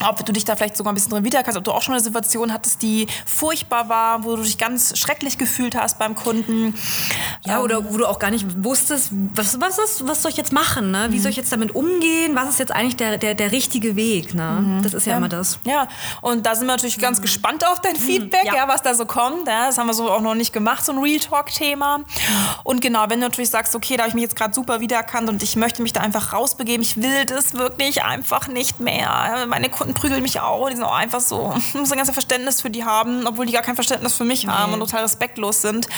ob 0.00 0.24
du 0.24 0.32
dich 0.32 0.44
da 0.44 0.56
vielleicht 0.56 0.76
sogar 0.76 0.92
ein 0.92 0.94
bisschen 0.94 1.10
drin 1.10 1.24
wiedererkennst, 1.24 1.56
ob 1.56 1.64
du 1.64 1.72
auch 1.72 1.82
schon 1.82 1.94
eine 1.94 2.02
Situation 2.02 2.52
hattest, 2.52 2.82
die 2.82 3.06
furchtbar 3.26 3.88
war, 3.88 4.24
wo 4.24 4.36
du 4.36 4.42
dich 4.42 4.58
ganz 4.58 4.98
schrecklich 4.98 5.38
gefühlt 5.38 5.76
hast 5.76 5.98
beim 5.98 6.14
Kunden. 6.14 6.74
Ja, 7.46 7.60
oder 7.60 7.92
wo 7.92 7.98
du 7.98 8.06
auch 8.06 8.18
gar 8.18 8.30
nicht 8.30 8.64
wusstest, 8.64 9.10
was, 9.34 9.60
was, 9.60 9.78
ist, 9.78 10.08
was 10.08 10.22
soll 10.22 10.30
ich 10.30 10.38
jetzt 10.38 10.52
machen? 10.52 10.90
Ne? 10.90 11.08
Wie 11.10 11.18
soll 11.18 11.30
ich 11.30 11.36
jetzt 11.36 11.52
damit 11.52 11.74
umgehen? 11.74 12.34
Was 12.34 12.48
ist 12.48 12.58
jetzt 12.58 12.72
eigentlich 12.72 12.96
der, 12.96 13.18
der, 13.18 13.34
der 13.34 13.52
richtige 13.52 13.96
Weg? 13.96 14.34
Ne? 14.34 14.80
Das 14.82 14.94
ist 14.94 15.06
ja, 15.06 15.18
immer 15.18 15.28
das. 15.28 15.58
Ja, 15.64 15.86
und 16.22 16.46
da 16.46 16.54
sind 16.54 16.66
wir 16.66 16.72
natürlich 16.72 16.98
ganz 16.98 17.20
gespannt 17.20 17.66
auf 17.66 17.82
dein 17.82 17.96
Feedback, 17.96 18.46
ja. 18.46 18.56
ja. 18.56 18.68
was 18.68 18.80
da 18.80 18.94
so 18.94 19.04
kommt. 19.04 19.46
Ja, 19.46 19.66
das 19.66 19.76
haben 19.76 19.86
wir 19.86 19.92
so 19.92 20.10
auch 20.10 20.22
noch 20.22 20.34
nicht 20.34 20.54
gemacht, 20.54 20.86
so 20.86 20.92
ein 20.92 20.98
Real 20.98 21.20
Talk-Thema. 21.20 22.00
Und 22.62 22.80
genau, 22.80 23.02
wenn 23.10 23.20
du 23.20 23.26
natürlich 23.26 23.50
sagst, 23.50 23.74
okay, 23.76 23.98
da 23.98 24.04
habe 24.04 24.08
ich 24.08 24.14
mich 24.14 24.22
jetzt 24.22 24.36
gerade 24.36 24.54
super 24.54 24.80
wiedererkannt 24.80 25.28
und 25.28 25.42
ich 25.42 25.54
möchte 25.56 25.82
mich 25.82 25.92
da 25.92 26.00
einfach 26.00 26.32
rausbegeben, 26.32 26.80
ich 26.80 26.96
will 26.96 27.26
das 27.26 27.52
wirklich 27.52 28.04
einfach 28.04 28.48
nicht 28.48 28.80
mehr. 28.80 29.44
Meine 29.48 29.68
Kunden 29.68 29.92
prügeln 29.92 30.22
mich 30.22 30.40
auch, 30.40 30.70
die 30.70 30.76
sind 30.76 30.84
auch 30.84 30.94
einfach 30.94 31.20
so, 31.20 31.52
ich 31.58 31.74
muss 31.74 31.92
ein 31.92 31.98
ganzes 31.98 32.14
Verständnis 32.14 32.62
für 32.62 32.70
die 32.70 32.84
haben, 32.84 33.26
obwohl 33.26 33.44
die 33.44 33.52
gar 33.52 33.62
kein 33.62 33.74
Verständnis 33.74 34.14
für 34.14 34.24
mich 34.24 34.46
haben 34.46 34.72
und 34.72 34.80
total 34.80 35.02
respektlos 35.02 35.60
sind. 35.60 35.88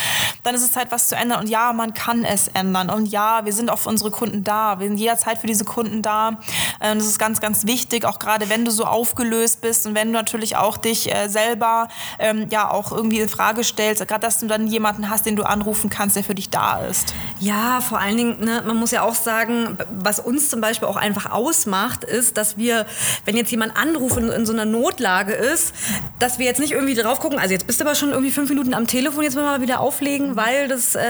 Dann 0.43 0.57
ist 0.57 0.63
es 0.63 0.73
Zeit, 0.73 0.91
was 0.91 1.07
zu 1.07 1.15
ändern. 1.15 1.36
Und 1.37 1.49
ja, 1.49 1.73
man 1.73 1.95
kann 1.95 2.25
es 2.25 2.49
ändern. 2.49 2.91
Und 2.91 3.07
ja, 3.07 3.45
wir 3.45 3.53
sind 3.53 3.71
auch 3.71 3.79
für 3.79 3.89
unsere 3.89 4.11
Kunden 4.11 4.45
da. 4.45 4.81
Wir 4.81 4.89
sind 4.89 4.97
jederzeit 4.99 5.39
für 5.39 5.47
diese 5.47 5.65
Kunden 5.65 6.03
da. 6.03 6.39
Äh, 6.81 6.93
Und 6.93 6.99
das 6.99 7.07
ist 7.07 7.19
ganz, 7.19 7.41
ganz 7.41 7.67
wichtig, 7.67 8.05
auch 8.05 8.19
gerade 8.19 8.49
wenn 8.49 8.65
du 8.65 8.71
so 8.71 8.85
aufgelöst 8.85 9.61
bist 9.61 9.87
und 9.87 9.95
wenn 9.95 10.09
du 10.09 10.15
natürlich 10.15 10.57
auch 10.57 10.77
dich 10.77 11.13
äh, 11.15 11.29
selber 11.29 11.89
ähm, 12.19 12.47
ja 12.51 12.71
auch 12.71 12.93
irgendwie 12.93 13.21
in 13.21 13.29
Frage 13.29 13.65
stellst, 13.65 14.07
gerade 14.07 14.21
dass 14.21 14.41
du 14.41 14.47
dann 14.47 14.67
jemanden 14.67 15.11
hast, 15.11 15.27
den 15.27 15.37
du 15.37 15.43
anrufen 15.45 15.91
kannst, 15.91 16.17
der 16.17 16.25
für 16.25 16.35
dich 16.35 16.51
da 16.51 16.79
ist. 16.79 17.15
Ja, 17.39 17.81
vor 17.81 17.99
allen 17.99 18.17
Dingen, 18.17 18.41
ne, 18.41 18.63
man 18.67 18.77
muss 18.77 18.91
ja 18.91 19.03
auch 19.03 19.15
sagen, 19.15 19.79
was 19.91 20.21
uns 20.21 20.49
zum 20.49 20.61
Beispiel 20.61 20.89
auch 20.89 20.97
einfach 20.97 21.31
ausmacht, 21.31 22.05
ist, 22.05 22.37
dass 22.37 22.57
wir, 22.57 22.87
wenn 23.25 23.37
jetzt 23.37 23.51
jemand 23.51 23.77
anruft 23.77 24.17
und 24.17 24.31
in 24.31 24.47
so 24.47 24.53
einer 24.53 24.65
Notlage 24.65 25.33
ist, 25.33 25.75
dass 26.19 26.39
wir 26.39 26.47
jetzt 26.47 26.61
nicht 26.61 26.73
irgendwie 26.73 26.95
drauf 26.95 27.21
gucken, 27.21 27.39
also 27.39 27.53
jetzt 27.53 27.67
bist 27.67 27.81
du 27.81 27.85
aber 27.85 27.95
schon 27.95 28.11
irgendwie 28.11 28.31
fünf 28.31 28.49
Minuten 28.49 28.75
am 28.75 28.87
Telefon, 28.87 29.23
jetzt 29.23 29.35
müssen 29.35 29.47
wir 29.47 29.53
mal 29.53 29.61
wieder 29.61 29.81
auflegen, 29.81 30.37
weil 30.37 30.69
das 30.69 30.95
äh, 30.95 31.01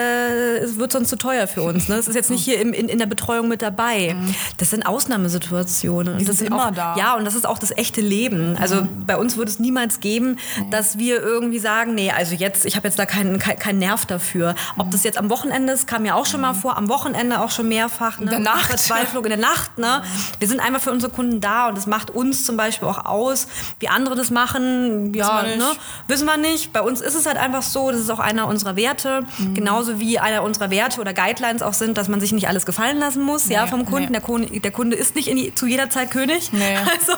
es 0.63 0.79
wird 0.79 0.93
sonst 0.93 1.09
zu 1.09 1.17
teuer 1.17 1.47
für 1.47 1.63
uns. 1.63 1.89
Ne? 1.89 1.97
Das 1.97 2.09
ist 2.09 2.15
jetzt 2.15 2.31
nicht 2.31 2.45
hier 2.45 2.61
im, 2.61 2.73
in, 2.73 2.89
in 2.89 2.99
der 2.99 3.07
Betreuung 3.07 3.49
mit 3.49 3.63
dabei. 3.63 4.17
Das 4.59 4.71
sind 4.71 4.85
Ausnahmesituationen. 4.87 6.19
Die 6.19 6.25
das 6.25 6.39
sind 6.39 6.49
immer 6.49 6.69
auch, 6.69 6.75
da. 6.75 6.97
Ja, 6.97 7.15
und 7.17 7.25
das 7.25 7.35
ist 7.35 7.47
auch 7.47 7.59
das 7.59 7.71
echte 7.77 8.01
Leben. 8.01 8.57
Also 8.61 8.87
bei 9.07 9.17
uns 9.17 9.37
würde 9.37 9.51
es 9.51 9.59
niemals 9.59 10.01
geben, 10.01 10.39
dass 10.71 10.99
wir 10.99 11.23
irgendwie 11.23 11.59
sagen, 11.59 11.95
nee, 11.95 12.11
also 12.11 12.35
jetzt, 12.35 12.65
ich 12.67 12.77
habe 12.77 12.89
jetzt 12.89 12.99
da 12.99 13.07
keinen 13.07 13.39
kein, 13.39 13.59
keinen 13.59 13.79
Nerv 13.79 14.07
dafür. 14.07 14.55
Ob 14.77 14.91
das 14.91 15.05
jetzt 15.05 15.19
am 15.19 15.31
Wochenende 15.31 15.73
ist, 15.73 15.87
kam 15.87 16.05
ja 16.05 16.15
auch 16.15 16.27
schon 16.27 16.41
mal 16.41 16.55
vor, 16.55 16.77
am 16.77 16.89
Wochenende 16.89 17.41
auch 17.41 17.51
schon 17.51 17.69
mehrfach. 17.69 18.19
Ne? 18.19 18.25
In 18.25 18.31
der 18.31 18.39
Nacht. 18.41 18.67
Verzweiflung 18.67 19.25
in 19.25 19.31
der 19.31 19.39
Nacht. 19.39 19.79
Ne? 19.79 20.03
Wir 20.39 20.49
sind 20.49 20.61
einfach 20.61 20.81
für 20.81 20.93
unsere 20.93 21.13
Kunden 21.13 21.41
da 21.41 21.69
und 21.69 21.77
das 21.77 21.87
macht 21.87 22.11
uns 22.11 22.45
zum 22.45 22.57
Beispiel 22.57 22.89
auch 22.89 23.05
aus. 23.05 23.47
Wie 23.81 23.89
andere 23.89 24.15
das 24.15 24.31
machen, 24.31 25.15
ja, 25.15 25.43
wir 25.43 25.49
nicht. 25.49 25.59
ne? 25.59 25.67
wissen 26.09 26.27
wir 26.27 26.37
nicht. 26.37 26.73
Bei 26.73 26.81
uns 26.81 27.01
ist 27.01 27.15
es 27.15 27.27
halt 27.27 27.37
einfach 27.37 27.63
so, 27.63 27.91
das 27.91 28.01
ist 28.01 28.11
auch 28.11 28.19
einer 28.19 28.47
unserer 28.47 28.77
Werte. 28.77 29.21
Genauso 29.55 30.01
wie 30.01 30.06
einer 30.19 30.43
unserer 30.43 30.71
Werte 30.71 31.01
oder 31.01 31.13
Guidelines 31.13 31.63
auch 31.63 31.73
sind, 31.75 31.99
dass 31.99 32.09
man 32.09 32.21
sich 32.21 32.33
nicht 32.33 32.49
alles 32.49 32.65
gefallen 32.67 32.99
lassen 32.99 33.23
muss 33.23 33.49
ja, 33.49 33.67
vom 33.67 33.85
Kunden. 33.85 34.07
nee. 34.07 34.13
Der, 34.13 34.21
Kunde 34.21 34.61
der 34.61 34.71
Kunde 34.71 34.97
ist 34.97 35.15
nicht 35.17 35.29
die, 35.29 35.55
zu 35.55 35.67
jeder 35.67 35.91
Zeit 35.91 36.11
König. 36.11 36.51
Nee. 36.53 36.77
Also, 36.99 37.13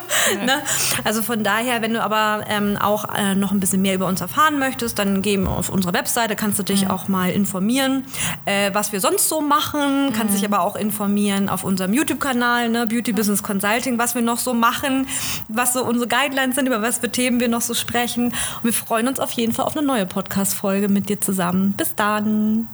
ne? 0.45 0.63
also 1.05 1.23
von 1.23 1.45
daher, 1.45 1.83
wenn 1.83 1.95
du 1.95 2.03
aber 2.03 2.45
ähm, 2.49 2.77
auch 2.81 3.15
äh, 3.15 3.35
noch 3.35 3.53
ein 3.53 3.61
bisschen 3.61 3.81
mehr 3.83 3.95
über 3.95 4.07
uns 4.07 4.21
erfahren 4.21 4.59
möchtest, 4.59 4.99
dann 4.99 5.23
geh 5.23 5.39
auf 5.47 5.69
unsere 5.69 5.95
Webseite, 5.95 6.35
kannst 6.37 6.59
du 6.59 6.63
dich 6.63 6.85
Mhm. 6.85 6.91
auch 6.91 7.09
mal 7.09 7.31
informieren, 7.31 8.05
äh, 8.45 8.71
was 8.75 8.93
wir 8.93 9.01
sonst 9.01 9.29
so 9.29 9.41
machen. 9.41 10.13
Kannst 10.17 10.35
Mhm. 10.35 10.37
dich 10.39 10.45
aber 10.45 10.61
auch 10.63 10.77
informieren 10.77 11.49
auf 11.49 11.65
unserem 11.65 11.93
YouTube-Kanal, 11.93 12.69
ne? 12.69 12.87
Beauty 12.87 13.13
Business 13.13 13.43
Consulting, 13.43 13.99
was 13.99 14.15
wir 14.15 14.23
noch 14.23 14.39
so 14.39 14.55
machen, 14.55 15.07
was 15.49 15.73
so 15.73 15.85
unsere 15.85 16.09
Guidelines 16.09 16.57
sind, 16.57 16.67
über 16.67 16.83
was 16.83 16.99
für 16.99 17.11
Themen 17.11 17.41
wir 17.41 17.49
noch 17.49 17.61
so 17.63 17.75
sprechen. 17.75 18.27
Und 18.27 18.65
wir 18.65 18.73
freuen 18.73 19.09
uns 19.09 19.21
auf 19.21 19.31
jeden 19.33 19.53
Fall 19.53 19.65
auf 19.67 19.77
eine 19.77 19.87
neue 19.87 20.07
Podcast-Folge 20.07 20.89
mit 20.89 21.09
dir 21.09 21.21
zusammen. 21.21 21.75
Bis 21.77 21.95
dann. 21.95 22.69